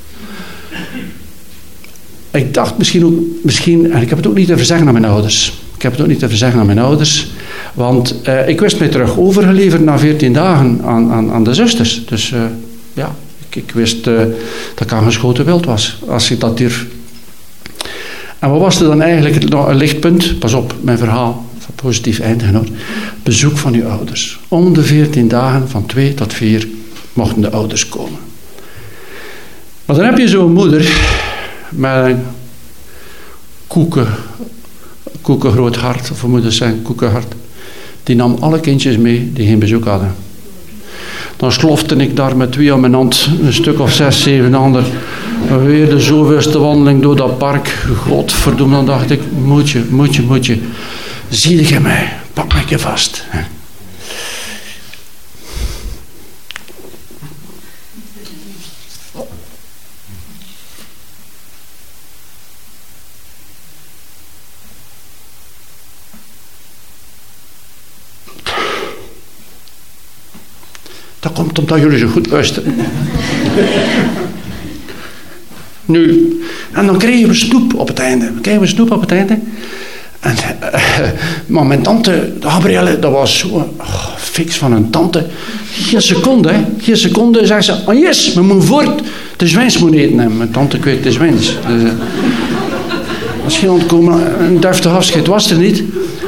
Ik 2.31 2.55
dacht 2.55 2.79
misschien 2.79 3.05
ook, 3.05 3.19
misschien, 3.43 3.93
en 3.93 4.03
ik 4.03 4.09
heb 4.09 4.19
het 4.19 4.27
ook 4.27 4.35
niet 4.35 4.47
te 4.47 4.57
verzeggen 4.57 4.87
aan 4.87 4.93
mijn 4.93 5.05
ouders. 5.05 5.53
Ik 5.75 5.83
heb 5.83 5.93
het 5.93 6.01
ook 6.01 6.07
niet 6.07 6.19
te 6.19 6.29
verzeggen 6.29 6.61
aan 6.61 6.67
mijn 6.67 6.79
ouders. 6.79 7.31
Want 7.75 8.15
uh, 8.29 8.49
ik 8.49 8.61
wist 8.61 8.79
mij 8.79 8.89
terug 8.89 9.19
overgeleverd 9.19 9.85
na 9.85 9.99
14 9.99 10.33
dagen 10.33 10.81
aan, 10.85 11.13
aan, 11.13 11.33
aan 11.33 11.45
de 11.45 11.55
zusters. 11.55 12.03
Dus 12.07 12.31
uh, 12.31 12.43
ja, 12.93 13.15
ik, 13.49 13.71
wist 13.75 14.07
uh, 14.07 14.19
dat 14.75 14.81
ik 14.81 14.93
aangeschoten 14.93 15.45
wild 15.45 15.65
was. 15.65 15.99
Als 16.07 16.31
ik 16.31 16.41
dat 16.41 16.59
durf. 16.59 16.87
En 18.43 18.51
wat 18.51 18.61
was 18.61 18.81
er 18.81 18.87
dan 18.87 19.03
eigenlijk 19.03 19.49
nog 19.49 19.69
een 19.69 19.77
lichtpunt? 19.77 20.39
Pas 20.39 20.53
op, 20.53 20.75
mijn 20.81 20.99
verhaal 20.99 21.45
van 21.59 21.75
positief 21.75 22.21
eindigen. 22.21 22.69
Bezoek 23.23 23.57
van 23.57 23.75
uw 23.75 23.87
ouders. 23.87 24.39
Om 24.49 24.75
de 24.75 24.83
14 24.83 25.29
dagen, 25.29 25.69
van 25.69 25.87
2 25.87 26.15
tot 26.15 26.33
4, 26.33 26.69
mochten 27.13 27.43
de 27.43 27.51
ouders 27.51 27.89
komen. 27.89 28.19
Maar 29.85 29.97
dan 29.97 30.05
heb 30.05 30.19
je 30.19 30.29
zo'n 30.29 30.53
moeder 30.53 30.93
met 31.69 32.05
een 32.05 32.23
koeken, 33.67 34.07
koekengroot 35.21 35.77
hart, 35.77 36.11
of 36.11 36.27
moeten 36.27 36.53
zeggen 36.53 36.83
koekenhart. 36.83 37.35
Die 38.03 38.17
nam 38.17 38.37
alle 38.41 38.61
kindjes 38.61 38.97
mee 38.97 39.33
die 39.33 39.47
geen 39.47 39.59
bezoek 39.59 39.85
hadden. 39.85 40.15
Dan 41.37 41.53
slofte 41.53 41.97
ik 41.97 42.17
daar 42.17 42.37
met 42.37 42.53
twee 42.53 42.73
aan 42.73 42.81
mijn 42.81 42.95
hand, 42.95 43.29
een 43.43 43.53
stuk 43.53 43.81
of 43.81 43.93
zes, 43.93 44.23
zeven 44.23 44.55
ander. 44.55 44.85
Weer 45.49 45.89
de 45.89 46.01
zoveelste 46.01 46.59
wandeling 46.59 47.03
door 47.03 47.17
dat 47.17 47.39
park. 47.39 47.69
Godverdomme, 48.07 48.75
dan 48.75 48.87
dacht 48.87 49.11
ik, 49.11 49.21
moet 49.31 49.71
je, 49.71 49.85
moet 49.91 50.17
je, 50.17 50.23
moet 50.23 50.47
je. 50.47 50.59
Zie 51.29 51.69
je 51.69 51.81
mij, 51.81 52.13
pak 52.33 52.55
me 52.55 52.61
je 52.67 52.79
vast. 52.79 53.25
Dat 71.21 71.33
komt 71.33 71.59
omdat 71.59 71.79
jullie 71.79 71.99
zo 71.99 72.09
goed 72.09 72.27
luisteren. 72.27 72.75
Nu, 75.85 76.41
en 76.73 76.87
dan 76.87 76.99
kregen 76.99 77.29
we 77.29 77.35
snoep 77.35 77.75
op 77.75 77.89
het 77.89 77.99
einde. 77.99 78.33
We 78.35 78.41
kregen 78.41 78.69
snoep 78.69 78.91
op 78.91 79.01
het 79.01 79.13
einde. 79.13 79.39
En, 80.21 80.35
uh, 80.63 81.09
maar 81.55 81.67
mijn 81.67 81.83
tante, 81.83 82.33
Gabrielle, 82.41 82.99
dat 82.99 83.13
was 83.13 83.39
zo 83.39 83.49
oh, 83.49 84.17
fix 84.17 84.57
van 84.57 84.73
een 84.73 84.91
tante. 84.91 85.27
Geen 85.71 86.03
seconde, 86.03 86.53
hè. 86.53 86.61
Geen 86.79 86.97
seconde, 86.97 87.47
zei 87.47 87.61
ze, 87.61 87.77
oh 87.87 87.95
yes, 87.95 88.35
we 88.35 88.43
moeten 88.43 88.67
voort. 88.67 89.03
De 89.37 89.47
zwijns 89.47 89.79
moet 89.79 89.95
eten. 89.95 90.21
En 90.21 90.37
mijn 90.37 90.51
tante 90.51 90.79
kweet 90.79 91.03
de 91.03 91.13
zwijns. 91.13 91.57
Dus, 93.45 93.61
je 93.61 93.71
ontkomen, 93.71 94.45
een 94.45 94.61
deftig 94.61 94.93
afscheid 94.93 95.27
was 95.27 95.51
er 95.51 95.59
niet. 95.59 95.83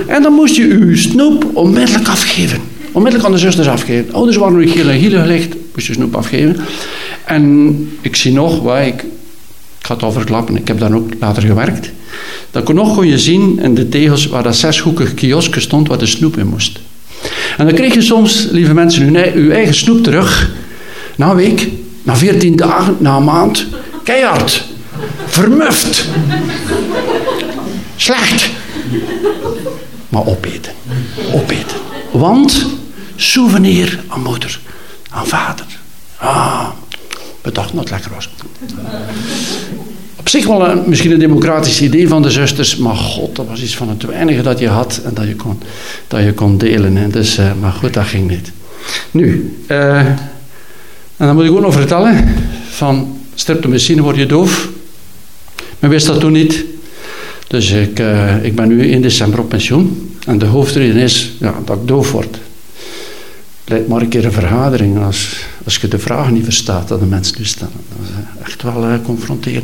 En 0.06 0.22
dan 0.22 0.32
moest 0.32 0.56
je 0.56 0.68
je 0.68 0.96
snoep 0.96 1.46
onmiddellijk 1.52 2.08
afgeven. 2.08 2.58
Onmiddellijk 2.92 3.28
aan 3.28 3.34
de 3.34 3.40
zusters 3.40 3.68
afgeven. 3.68 4.14
Ouders 4.14 4.36
waren 4.36 4.60
nog 4.60 4.74
heel 4.74 4.88
hielen 4.88 5.20
gelegd, 5.20 5.54
moest 5.74 5.86
je 5.86 5.92
snoep 5.92 6.16
afgeven. 6.16 6.56
En 7.24 7.76
ik 8.00 8.16
zie 8.16 8.32
nog, 8.32 8.60
waar 8.62 8.86
ik, 8.86 9.04
ik 9.85 10.01
ga 10.01 10.09
het 10.09 10.49
ik 10.49 10.68
heb 10.68 10.79
dan 10.79 10.94
ook 10.94 11.12
later 11.20 11.42
gewerkt. 11.42 11.90
Dan 12.51 12.62
kon 12.62 12.75
nog 12.75 12.94
kon 12.94 13.07
je 13.07 13.18
zien 13.18 13.59
in 13.59 13.75
de 13.75 13.88
tegels 13.88 14.27
waar 14.27 14.42
dat 14.42 14.57
zeshoekig 14.57 15.14
kioskje 15.14 15.61
stond 15.61 15.88
waar 15.88 15.99
de 15.99 16.07
snoep 16.07 16.37
in 16.37 16.47
moest. 16.47 16.81
En 17.57 17.66
dan 17.66 17.75
kreeg 17.75 17.94
je 17.94 18.03
soms, 18.03 18.47
lieve 18.51 18.75
mensen, 18.75 19.35
uw 19.35 19.51
eigen 19.51 19.75
snoep 19.75 20.03
terug. 20.03 20.51
Na 21.16 21.31
een 21.31 21.37
week, 21.37 21.68
na 22.03 22.16
veertien 22.16 22.57
dagen, 22.57 22.97
na 22.99 23.16
een 23.16 23.25
maand. 23.25 23.66
Keihard. 24.05 24.64
Vermuft. 25.27 26.05
Slecht. 27.97 28.51
Maar 30.09 30.27
opeten. 30.27 30.73
Opeten. 31.33 31.77
Want 32.11 32.66
souvenir 33.16 34.01
aan 34.09 34.23
moeder, 34.23 34.61
aan 35.11 35.27
vader. 35.27 35.66
Ah, 36.16 36.68
we 37.42 37.53
dachten 37.53 37.77
dat 37.77 37.85
het 37.85 37.92
lekker 37.92 38.11
was. 38.14 38.29
Op 40.24 40.30
zich 40.30 40.46
wel 40.46 40.68
een, 40.68 40.82
misschien 40.87 41.10
een 41.10 41.18
democratisch 41.18 41.82
idee 41.82 42.08
van 42.08 42.22
de 42.22 42.30
zusters, 42.30 42.76
maar 42.76 42.94
god, 42.96 43.37
dat 43.37 43.46
was 43.46 43.62
iets 43.62 43.76
van 43.76 43.88
het 43.88 44.02
weinige 44.02 44.42
dat 44.42 44.58
je 44.58 44.68
had 44.68 45.00
en 45.04 45.14
dat 45.14 45.26
je 45.26 45.37
kon, 45.37 45.58
dat 46.08 46.22
je 46.22 46.32
kon 46.32 46.58
delen. 46.58 46.96
Hè. 46.96 47.08
Dus, 47.08 47.38
uh, 47.38 47.50
maar 47.60 47.72
goed, 47.72 47.94
dat 47.94 48.04
ging 48.04 48.28
niet. 48.28 48.52
Nu, 49.10 49.56
uh, 49.68 49.98
en 49.98 50.16
dan 51.16 51.34
moet 51.34 51.44
ik 51.44 51.50
ook 51.50 51.60
nog 51.60 51.72
vertellen, 51.72 52.28
van 52.68 53.18
streptomycine 53.34 54.02
word 54.02 54.16
je 54.16 54.26
doof. 54.26 54.68
Men 55.78 55.90
wist 55.90 56.06
dat 56.06 56.20
toen 56.20 56.32
niet. 56.32 56.64
Dus 57.46 57.70
ik, 57.70 57.98
uh, 57.98 58.44
ik 58.44 58.54
ben 58.54 58.68
nu 58.68 58.87
in 58.87 59.02
december 59.02 59.40
op 59.40 59.48
pensioen. 59.48 60.16
En 60.26 60.38
de 60.38 60.46
hoofdreden 60.46 60.96
is 60.96 61.32
ja, 61.40 61.54
dat 61.64 61.76
ik 61.76 61.88
doof 61.88 62.12
word. 62.12 62.38
Leidt 63.64 63.88
maar 63.88 64.00
een 64.00 64.08
keer 64.08 64.24
een 64.24 64.32
vergadering 64.32 65.04
als, 65.04 65.46
als 65.64 65.76
je 65.76 65.88
de 65.88 65.98
vragen 65.98 66.32
niet 66.32 66.44
verstaat 66.44 66.88
dat 66.88 67.00
de 67.00 67.06
mensen 67.06 67.34
nu 67.38 67.44
stellen. 67.44 67.72
Dat 67.88 68.06
is 68.08 68.44
echt 68.44 68.62
wel 68.62 68.84
uh. 68.84 69.58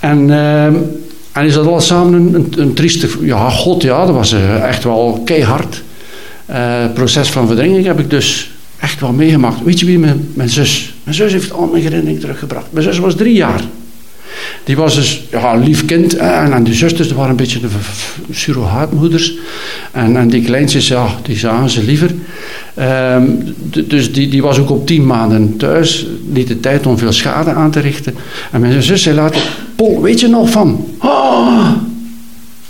En, 0.00 0.28
uh, 0.28 0.64
en 1.32 1.44
is 1.44 1.54
dat 1.54 1.66
alles 1.66 1.86
samen 1.86 2.34
een, 2.34 2.52
een, 2.56 2.74
trieste... 2.74 3.08
Ja, 3.20 3.50
god 3.50 3.82
ja, 3.82 4.06
dat 4.06 4.14
was 4.14 4.32
uh, 4.32 4.68
echt 4.68 4.84
wel 4.84 5.22
keihard. 5.24 5.82
proces 6.94 7.30
van 7.30 7.46
verdringing 7.46 7.86
heb 7.86 7.98
ik 7.98 8.10
dus 8.10 8.50
echt 8.78 9.00
wel 9.00 9.12
meegemaakt. 9.12 9.62
Weet 9.64 9.80
je 9.80 9.86
wie 9.86 9.98
mijn, 9.98 10.30
mijn 10.34 10.48
zus... 10.48 10.94
Mijn 11.04 11.16
zus 11.16 11.32
heeft 11.32 11.52
al 11.52 11.66
mijn 11.66 11.82
herinnering 11.82 12.20
teruggebracht. 12.20 12.66
Mijn 12.70 12.84
zus 12.84 12.98
was 12.98 13.14
drie 13.14 13.34
jaar. 13.34 13.60
Die 14.64 14.76
was 14.76 14.94
dus 14.94 15.22
ja, 15.30 15.54
een 15.54 15.64
lief 15.64 15.84
kind. 15.84 16.14
En, 16.14 16.52
en 16.52 16.64
die 16.64 16.74
zusters 16.74 17.12
waren 17.12 17.30
een 17.30 17.36
beetje 17.36 17.60
de 17.60 17.68
surrogaatmoeders. 18.30 19.32
En, 19.90 20.16
en 20.16 20.28
die 20.28 20.42
kleintjes, 20.42 20.88
ja, 20.88 21.08
die 21.22 21.38
zagen 21.38 21.70
ze 21.70 21.82
liever. 21.82 22.10
Um, 22.78 23.54
dus 23.86 24.12
die, 24.12 24.28
die 24.28 24.42
was 24.42 24.58
ook 24.58 24.70
op 24.70 24.86
tien 24.86 25.06
maanden 25.06 25.56
thuis. 25.56 26.06
Niet 26.24 26.48
de 26.48 26.60
tijd 26.60 26.86
om 26.86 26.98
veel 26.98 27.12
schade 27.12 27.52
aan 27.52 27.70
te 27.70 27.80
richten. 27.80 28.14
En 28.50 28.60
mijn 28.60 28.82
zus 28.82 29.02
zei 29.02 29.16
later, 29.16 29.42
Paul, 29.76 30.02
weet 30.02 30.20
je 30.20 30.28
nog 30.28 30.50
van? 30.50 30.86
Oh! 30.98 31.70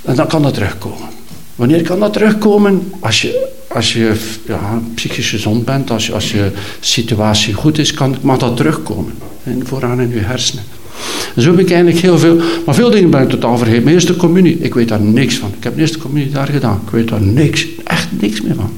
En 0.02 0.14
dan 0.14 0.26
kan 0.26 0.42
dat 0.42 0.54
terugkomen. 0.54 1.08
Wanneer 1.54 1.82
kan 1.82 2.00
dat 2.00 2.12
terugkomen? 2.12 2.92
Als 3.00 3.22
je, 3.22 3.48
als 3.68 3.92
je 3.92 4.14
ja, 4.46 4.80
psychisch 4.94 5.30
gezond 5.30 5.64
bent, 5.64 5.90
als 5.90 6.06
je, 6.06 6.12
als 6.12 6.32
je 6.32 6.50
situatie 6.80 7.54
goed 7.54 7.78
is, 7.78 7.92
kan, 7.92 8.16
mag 8.20 8.38
dat 8.38 8.56
terugkomen. 8.56 9.12
En 9.42 9.66
vooraan 9.66 10.00
in 10.00 10.10
je 10.10 10.18
hersenen. 10.18 10.64
Zo 11.36 11.50
heb 11.50 11.58
ik 11.58 11.70
eigenlijk 11.70 12.00
heel 12.00 12.18
veel, 12.18 12.40
maar 12.66 12.74
veel 12.74 12.90
dingen 12.90 13.10
ben 13.10 13.22
ik 13.22 13.28
totaal 13.28 13.56
vergeten. 13.58 13.82
Mijn 13.82 13.94
eerste 13.94 14.16
communie, 14.16 14.58
ik 14.58 14.74
weet 14.74 14.88
daar 14.88 15.00
niks 15.00 15.34
van. 15.36 15.48
Ik 15.48 15.64
heb 15.64 15.74
mijn 15.74 15.86
eerste 15.86 15.98
communie 15.98 16.30
daar 16.30 16.46
gedaan. 16.46 16.80
Ik 16.86 16.90
weet 16.90 17.08
daar 17.08 17.22
niks, 17.22 17.66
echt 17.84 18.08
niks 18.20 18.40
meer 18.40 18.54
van. 18.54 18.70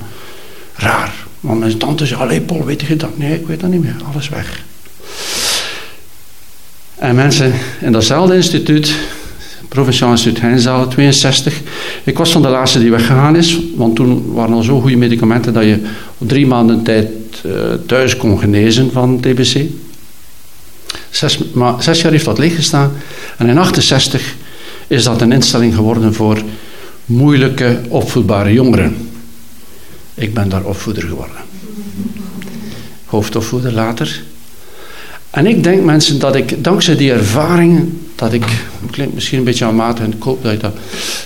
Raar. 0.75 1.15
Want 1.41 1.61
mijn 1.61 1.79
tante 1.79 2.07
zei, 2.07 2.21
allee 2.21 2.41
Paul, 2.41 2.65
weet 2.65 2.81
je 2.81 2.97
dat? 2.97 3.19
Nee, 3.19 3.35
ik 3.35 3.47
weet 3.47 3.61
dat 3.61 3.71
niet 3.71 3.83
meer. 3.83 3.97
Alles 4.13 4.29
weg. 4.29 4.63
En 6.95 7.15
mensen 7.15 7.53
in 7.81 7.93
datzelfde 7.93 8.35
instituut, 8.35 8.95
Provinciaal 9.69 10.11
Instituut 10.11 10.41
Heinzaal, 10.41 10.89
62. 10.89 11.61
Ik 12.05 12.19
was 12.19 12.33
van 12.33 12.43
de 12.43 12.49
laatste 12.49 12.79
die 12.79 12.91
weggegaan 12.91 13.37
is, 13.37 13.61
want 13.77 13.97
toen 13.97 14.33
waren 14.33 14.55
al 14.55 14.63
zo 14.63 14.81
goede 14.81 14.97
medicamenten 14.97 15.53
dat 15.53 15.65
je 15.65 15.79
op 16.19 16.29
drie 16.29 16.47
maanden 16.47 16.83
tijd 16.83 17.09
uh, 17.47 17.53
thuis 17.87 18.17
kon 18.17 18.39
genezen 18.39 18.93
van 18.93 19.21
TBC. 19.21 19.61
Zes, 21.11 21.39
maar 21.53 21.83
zes 21.83 22.01
jaar 22.01 22.13
heeft 22.13 22.25
dat 22.25 22.39
leeggestaan. 22.39 22.93
En 23.37 23.49
in 23.49 23.59
68 23.59 24.35
is 24.87 25.05
dat 25.05 25.21
een 25.21 25.33
instelling 25.33 25.75
geworden 25.75 26.15
voor 26.15 26.43
moeilijke 27.05 27.81
opvoedbare 27.89 28.53
jongeren. 28.53 29.14
Ik 30.15 30.35
ben 30.35 30.49
daar 30.49 30.65
opvoeder 30.65 31.03
geworden. 31.03 31.37
Hoofdopvoeder 33.05 33.73
later. 33.73 34.23
En 35.31 35.47
ik 35.47 35.63
denk 35.63 35.85
mensen 35.85 36.19
dat 36.19 36.37
ik 36.37 36.65
dankzij 36.65 36.97
die 36.97 37.13
ervaringen, 37.13 38.01
dat 38.15 38.33
ik, 38.33 38.45
klinkt 38.91 39.15
misschien 39.15 39.39
een 39.39 39.45
beetje 39.45 39.65
aanmatig 39.65 40.05
en 40.05 40.13
ik 40.13 40.23
hoop 40.23 40.43
dat, 40.43 40.75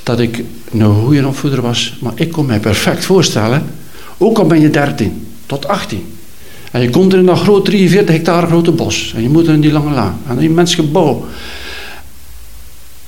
dat, 0.03 0.21
ik 0.21 0.45
een 0.73 0.95
goede 0.95 1.27
opvoeder 1.27 1.63
was, 1.63 1.97
maar 2.01 2.13
ik 2.15 2.33
kon 2.33 2.47
mij 2.47 2.61
perfect 2.61 3.05
voorstellen, 3.05 3.67
ook 4.19 4.39
al 4.39 4.47
ben 4.47 4.61
je 4.61 4.71
13 4.71 5.27
tot 5.47 5.69
18. 5.69 6.07
En 6.71 6.81
je 6.81 6.91
komt 6.91 7.13
er 7.13 7.19
in 7.19 7.27
dat 7.27 7.39
groot 7.39 7.65
43 7.65 8.15
hectare 8.15 8.47
grote 8.47 8.71
bos. 8.71 9.13
En 9.17 9.23
je 9.23 9.29
moet 9.29 9.47
er 9.47 9.55
in 9.55 9.61
die 9.61 9.73
lange 9.73 9.95
laan. 9.95 10.19
En 10.29 10.39
die 10.39 10.51
mens 10.51 10.75
gebouw. 10.75 11.27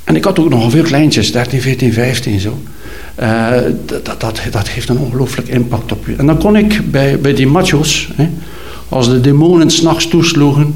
En 0.05 0.17
ik 0.17 0.25
had 0.25 0.39
ook 0.39 0.49
nog 0.49 0.71
veel 0.71 0.83
kleintjes, 0.83 1.33
13, 1.33 1.61
14, 1.61 1.93
15 1.93 2.41
zo. 2.41 2.59
Uh, 3.21 3.51
dat, 3.87 4.21
dat, 4.21 4.41
dat 4.51 4.69
heeft 4.69 4.89
een 4.89 4.99
ongelooflijk 4.99 5.49
impact 5.49 5.93
op 5.93 6.07
je. 6.07 6.15
En 6.17 6.27
dan 6.27 6.39
kon 6.39 6.57
ik 6.57 6.91
bij, 6.91 7.21
bij 7.21 7.35
die 7.35 7.47
macho's, 7.47 8.09
hè, 8.15 8.31
als 8.89 9.09
de 9.09 9.21
demonen 9.21 9.71
s'nachts 9.71 10.09
toesloegen, 10.09 10.75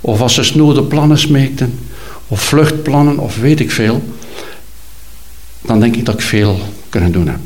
of 0.00 0.20
als 0.20 0.34
ze 0.34 0.42
snode 0.42 0.82
plannen 0.82 1.18
smeekten, 1.18 1.78
of 2.28 2.40
vluchtplannen, 2.40 3.18
of 3.18 3.36
weet 3.36 3.60
ik 3.60 3.70
veel, 3.70 4.02
dan 5.62 5.80
denk 5.80 5.96
ik 5.96 6.04
dat 6.04 6.14
ik 6.14 6.20
veel 6.20 6.58
kunnen 6.88 7.12
doen 7.12 7.26
heb. 7.26 7.38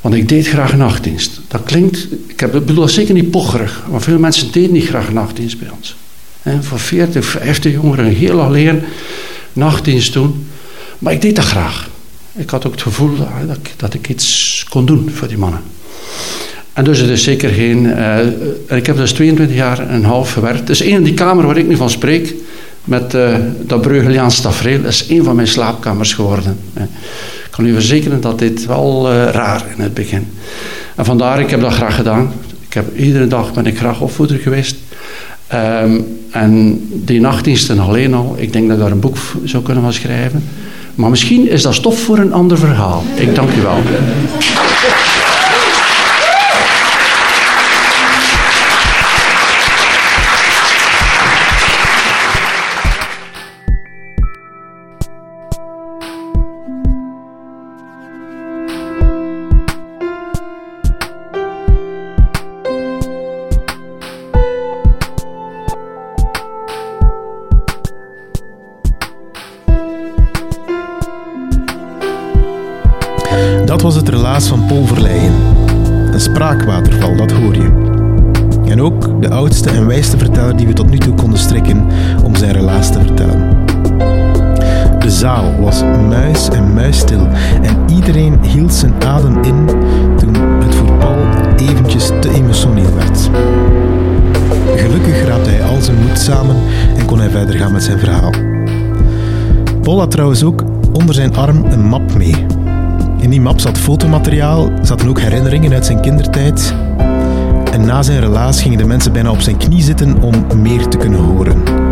Want 0.00 0.14
ik 0.14 0.28
deed 0.28 0.46
graag 0.46 0.76
nachtdienst. 0.76 1.40
Dat 1.48 1.62
klinkt, 1.62 2.08
ik 2.26 2.40
heb, 2.40 2.52
bedoel 2.52 2.88
zeker 2.88 3.14
niet 3.14 3.30
pocherig, 3.30 3.84
maar 3.90 4.00
veel 4.00 4.18
mensen 4.18 4.52
deden 4.52 4.72
niet 4.72 4.88
graag 4.88 5.12
nachtdienst 5.12 5.58
bij 5.58 5.68
ons. 5.76 5.96
Voor 6.60 6.78
40, 6.78 7.24
50 7.24 7.72
jongeren 7.72 8.06
heel 8.06 8.40
alleen 8.40 8.82
nachtdienst 9.52 10.12
doen. 10.12 10.46
Maar 10.98 11.12
ik 11.12 11.20
deed 11.20 11.36
dat 11.36 11.44
graag. 11.44 11.87
Ik 12.38 12.50
had 12.50 12.66
ook 12.66 12.72
het 12.72 12.82
gevoel 12.82 13.16
dat, 13.46 13.56
ik, 13.56 13.72
dat 13.76 13.94
ik 13.94 14.08
iets 14.08 14.66
kon 14.68 14.86
doen 14.86 15.10
voor 15.10 15.28
die 15.28 15.38
mannen. 15.38 15.60
En 16.72 16.84
dus 16.84 16.98
het 16.98 17.10
is 17.10 17.22
zeker 17.22 17.50
geen... 17.50 17.84
Uh, 17.84 18.18
ik 18.76 18.86
heb 18.86 18.96
dus 18.96 19.12
22 19.12 19.56
jaar 19.56 19.78
en 19.78 19.94
een 19.94 20.04
half 20.04 20.32
gewerkt. 20.32 20.66
Dus 20.66 20.80
één 20.80 21.02
die 21.02 21.14
kamer 21.14 21.46
waar 21.46 21.56
ik 21.56 21.68
nu 21.68 21.76
van 21.76 21.90
spreek, 21.90 22.34
met 22.84 23.14
uh, 23.14 23.36
dat 23.60 23.80
Breugeliaans 23.80 24.40
tafereel, 24.40 24.84
is 24.84 25.06
één 25.06 25.24
van 25.24 25.36
mijn 25.36 25.48
slaapkamers 25.48 26.14
geworden. 26.14 26.58
Ik 27.44 27.50
kan 27.50 27.66
u 27.66 27.72
verzekeren 27.72 28.20
dat 28.20 28.38
dit 28.38 28.66
wel 28.66 29.12
uh, 29.12 29.28
raar 29.30 29.64
in 29.76 29.82
het 29.82 29.94
begin. 29.94 30.26
En 30.94 31.04
vandaar, 31.04 31.40
ik 31.40 31.50
heb 31.50 31.60
dat 31.60 31.72
graag 31.72 31.94
gedaan. 31.94 32.32
Ik 32.66 32.74
heb, 32.74 32.96
iedere 32.96 33.26
dag 33.26 33.52
ben 33.52 33.66
ik 33.66 33.78
graag 33.78 34.00
opvoeder 34.00 34.38
geweest. 34.38 34.76
Um, 35.54 36.18
en 36.30 36.80
die 36.92 37.20
nachtdiensten 37.20 37.78
alleen 37.78 38.14
al, 38.14 38.34
ik 38.38 38.52
denk 38.52 38.68
dat 38.68 38.76
ik 38.76 38.82
daar 38.82 38.92
een 38.92 39.00
boek 39.00 39.16
zou 39.44 39.62
kunnen 39.62 39.82
van 39.82 39.92
schrijven. 39.92 40.44
Maar 40.98 41.10
misschien 41.10 41.48
is 41.48 41.62
dat 41.62 41.74
stof 41.74 41.98
voor 41.98 42.18
een 42.18 42.32
ander 42.32 42.58
verhaal. 42.58 43.02
Ik 43.16 43.34
dank 43.34 43.50
u 43.50 43.62
wel. 43.62 43.76
Dat 73.78 73.86
was 73.86 73.96
het 73.96 74.08
relaas 74.08 74.46
van 74.46 74.66
Paul 74.66 74.84
Verleijen. 74.84 75.32
Een 76.12 76.20
spraakwaterval, 76.20 77.16
dat 77.16 77.30
hoor 77.32 77.54
je. 77.54 77.70
En 78.64 78.82
ook 78.82 79.22
de 79.22 79.30
oudste 79.30 79.70
en 79.70 79.86
wijste 79.86 80.18
verteller 80.18 80.56
die 80.56 80.66
we 80.66 80.72
tot 80.72 80.90
nu 80.90 80.98
toe 80.98 81.14
konden 81.14 81.38
strikken 81.38 81.86
om 82.24 82.36
zijn 82.36 82.52
relaas 82.52 82.92
te 82.92 82.98
vertellen. 82.98 83.66
De 84.98 85.10
zaal 85.10 85.60
was 85.60 85.82
muis 86.08 86.48
en 86.48 86.74
muisstil 86.74 87.26
en 87.62 87.76
iedereen 87.94 88.44
hield 88.44 88.74
zijn 88.74 89.04
adem 89.04 89.42
in 89.42 89.66
toen 90.16 90.34
het 90.34 90.74
voor 90.74 90.92
Paul 90.92 91.18
eventjes 91.56 92.06
te 92.20 92.30
emotioneel 92.34 92.94
werd. 92.94 93.30
Gelukkig 94.76 95.24
raapte 95.24 95.50
hij 95.50 95.62
al 95.62 95.80
zijn 95.80 95.98
moed 96.06 96.18
samen 96.18 96.56
en 96.96 97.04
kon 97.04 97.18
hij 97.18 97.30
verder 97.30 97.56
gaan 97.56 97.72
met 97.72 97.82
zijn 97.82 97.98
verhaal. 97.98 98.32
Paul 99.82 99.98
had 99.98 100.10
trouwens 100.10 100.44
ook 100.44 100.64
onder 100.92 101.14
zijn 101.14 101.36
arm 101.36 101.64
een 101.64 101.84
map 101.84 102.14
mee 102.14 102.46
in 103.20 103.30
die 103.30 103.40
map 103.40 103.60
zat 103.60 103.78
fotomateriaal, 103.78 104.70
zaten 104.82 105.08
ook 105.08 105.20
herinneringen 105.20 105.72
uit 105.72 105.86
zijn 105.86 106.00
kindertijd. 106.00 106.74
En 107.72 107.86
na 107.86 108.02
zijn 108.02 108.20
relaas 108.20 108.62
gingen 108.62 108.78
de 108.78 108.84
mensen 108.84 109.12
bijna 109.12 109.30
op 109.30 109.40
zijn 109.40 109.56
knie 109.56 109.82
zitten 109.82 110.22
om 110.22 110.46
meer 110.56 110.88
te 110.88 110.96
kunnen 110.96 111.20
horen. 111.20 111.87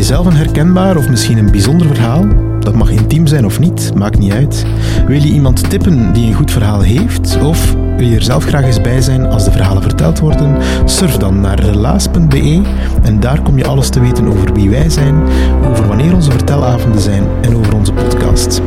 Je 0.00 0.06
zelf 0.06 0.26
een 0.26 0.36
herkenbaar 0.36 0.96
of 0.96 1.08
misschien 1.08 1.38
een 1.38 1.50
bijzonder 1.50 1.86
verhaal? 1.86 2.26
Dat 2.60 2.74
mag 2.74 2.90
intiem 2.90 3.26
zijn 3.26 3.44
of 3.44 3.58
niet, 3.58 3.94
maakt 3.94 4.18
niet 4.18 4.32
uit. 4.32 4.64
Wil 5.06 5.22
je 5.22 5.28
iemand 5.28 5.70
tippen 5.70 6.12
die 6.12 6.26
een 6.26 6.34
goed 6.34 6.50
verhaal 6.50 6.80
heeft? 6.80 7.38
Of 7.42 7.74
wil 7.96 8.06
je 8.06 8.16
er 8.16 8.22
zelf 8.22 8.44
graag 8.44 8.64
eens 8.64 8.80
bij 8.80 9.00
zijn 9.00 9.26
als 9.26 9.44
de 9.44 9.50
verhalen 9.50 9.82
verteld 9.82 10.18
worden? 10.18 10.56
Surf 10.84 11.16
dan 11.16 11.40
naar 11.40 11.60
relaas.be 11.60 12.62
en 13.02 13.20
daar 13.20 13.42
kom 13.42 13.58
je 13.58 13.66
alles 13.66 13.88
te 13.88 14.00
weten 14.00 14.26
over 14.26 14.52
wie 14.52 14.70
wij 14.70 14.90
zijn, 14.90 15.22
over 15.70 15.86
wanneer 15.86 16.14
onze 16.14 16.30
vertelavonden 16.30 17.00
zijn 17.00 17.24
en 17.40 17.56
over 17.56 17.74
onze 17.74 17.92
podcast. 17.92 18.60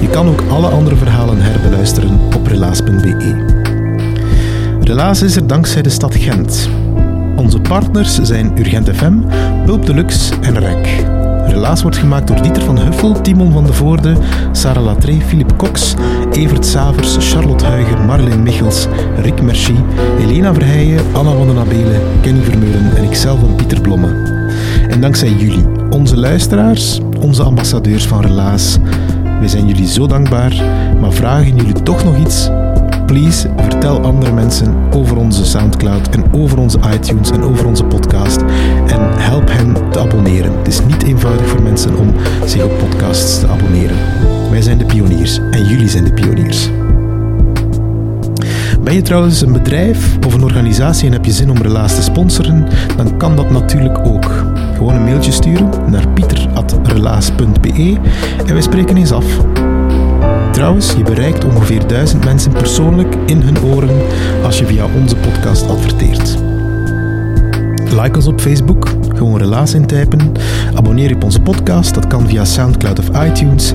Je 0.00 0.08
kan 0.08 0.28
ook 0.28 0.42
alle 0.50 0.68
andere 0.68 0.96
verhalen 0.96 1.40
herbeluisteren 1.40 2.18
op 2.36 2.46
relaas.be. 2.46 3.44
Relaas 4.80 5.22
is 5.22 5.36
er 5.36 5.46
dankzij 5.46 5.82
de 5.82 5.90
stad 5.90 6.14
Gent. 6.14 6.68
Onze 7.40 7.60
partners 7.60 8.18
zijn 8.22 8.58
Urgent 8.58 8.90
FM, 8.96 9.14
Pulp 9.64 9.86
Deluxe 9.86 10.34
en 10.40 10.58
REC. 10.58 11.04
Relaas 11.46 11.82
wordt 11.82 11.96
gemaakt 11.96 12.26
door 12.26 12.42
Dieter 12.42 12.62
van 12.62 12.78
Huffel, 12.78 13.20
Timon 13.20 13.52
van 13.52 13.66
de 13.66 13.72
Voorde, 13.72 14.16
Sarah 14.52 14.84
Latré, 14.84 15.20
Philippe 15.26 15.56
Cox, 15.56 15.94
Evert 16.32 16.66
Savers, 16.66 17.32
Charlotte 17.32 17.64
Huiger, 17.64 18.00
Marleen 18.00 18.42
Michels, 18.42 18.86
Rick 19.16 19.42
Merci, 19.42 19.74
Elena 20.18 20.54
Verheijen, 20.54 21.00
Anna 21.12 21.32
van 21.32 21.46
den 21.46 21.58
Abelen, 21.58 22.00
Kenny 22.20 22.42
Vermeulen 22.42 22.96
en 22.96 23.04
ikzelf 23.04 23.40
van 23.40 23.54
Pieter 23.54 23.80
Blomme. 23.80 24.08
En 24.88 25.00
dankzij 25.00 25.30
jullie, 25.30 25.64
onze 25.90 26.16
luisteraars, 26.16 27.00
onze 27.20 27.42
ambassadeurs 27.42 28.06
van 28.06 28.20
Relaas. 28.20 28.78
Wij 29.38 29.48
zijn 29.48 29.66
jullie 29.66 29.88
zo 29.88 30.06
dankbaar, 30.06 30.62
maar 31.00 31.12
vragen 31.12 31.56
jullie 31.56 31.82
toch 31.82 32.04
nog 32.04 32.18
iets? 32.18 32.50
Please, 33.10 33.48
vertel 33.56 34.00
andere 34.00 34.32
mensen 34.32 34.74
over 34.94 35.16
onze 35.16 35.44
Soundcloud 35.44 36.08
en 36.08 36.24
over 36.32 36.58
onze 36.58 36.78
iTunes 36.94 37.30
en 37.30 37.42
over 37.42 37.66
onze 37.66 37.84
podcast. 37.84 38.40
En 38.86 39.00
help 39.18 39.50
hen 39.50 39.90
te 39.90 39.98
abonneren. 39.98 40.58
Het 40.58 40.68
is 40.68 40.84
niet 40.84 41.02
eenvoudig 41.02 41.46
voor 41.46 41.62
mensen 41.62 41.96
om 41.96 42.14
zich 42.44 42.64
op 42.64 42.78
podcasts 42.78 43.40
te 43.40 43.46
abonneren. 43.46 43.96
Wij 44.50 44.62
zijn 44.62 44.78
de 44.78 44.84
pioniers 44.84 45.38
en 45.50 45.64
jullie 45.64 45.88
zijn 45.88 46.04
de 46.04 46.12
pioniers. 46.12 46.70
Ben 48.82 48.94
je 48.94 49.02
trouwens 49.02 49.40
een 49.40 49.52
bedrijf 49.52 50.18
of 50.26 50.34
een 50.34 50.44
organisatie 50.44 51.06
en 51.06 51.12
heb 51.12 51.24
je 51.24 51.32
zin 51.32 51.50
om 51.50 51.62
Relaas 51.62 51.94
te 51.94 52.02
sponsoren? 52.02 52.68
Dan 52.96 53.16
kan 53.16 53.36
dat 53.36 53.50
natuurlijk 53.50 53.98
ook. 53.98 54.44
Gewoon 54.76 54.94
een 54.94 55.04
mailtje 55.04 55.32
sturen 55.32 55.70
naar 55.90 56.08
pieter.relaas.be 56.08 57.98
en 58.46 58.52
wij 58.52 58.62
spreken 58.62 58.96
eens 58.96 59.12
af. 59.12 59.24
Trouwens, 60.60 60.92
je 60.92 61.02
bereikt 61.02 61.44
ongeveer 61.44 61.86
duizend 61.86 62.24
mensen 62.24 62.52
persoonlijk 62.52 63.14
in 63.26 63.40
hun 63.40 63.62
oren 63.62 63.90
als 64.44 64.58
je 64.58 64.66
via 64.66 64.86
onze 65.00 65.16
podcast 65.16 65.68
adverteert. 65.68 66.38
Like 68.00 68.16
ons 68.16 68.26
op 68.26 68.40
Facebook, 68.40 68.88
gewoon 69.14 69.38
relaas 69.38 69.74
intypen. 69.74 70.32
Abonneer 70.74 71.08
je 71.08 71.14
op 71.14 71.24
onze 71.24 71.40
podcast, 71.40 71.94
dat 71.94 72.06
kan 72.06 72.28
via 72.28 72.44
Soundcloud 72.44 72.98
of 72.98 73.24
iTunes. 73.26 73.74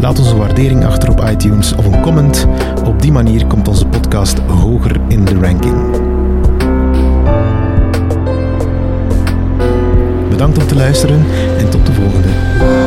Laat 0.00 0.18
ons 0.18 0.32
waardering 0.32 0.84
achter 0.84 1.10
op 1.10 1.28
iTunes 1.30 1.74
of 1.74 1.84
een 1.84 2.00
comment. 2.00 2.46
Op 2.84 3.02
die 3.02 3.12
manier 3.12 3.46
komt 3.46 3.68
onze 3.68 3.86
podcast 3.86 4.38
hoger 4.38 5.00
in 5.08 5.24
de 5.24 5.38
ranking. 5.40 5.76
Bedankt 10.28 10.58
om 10.58 10.66
te 10.66 10.74
luisteren 10.74 11.24
en 11.58 11.70
tot 11.70 11.86
de 11.86 11.92
volgende. 11.92 12.83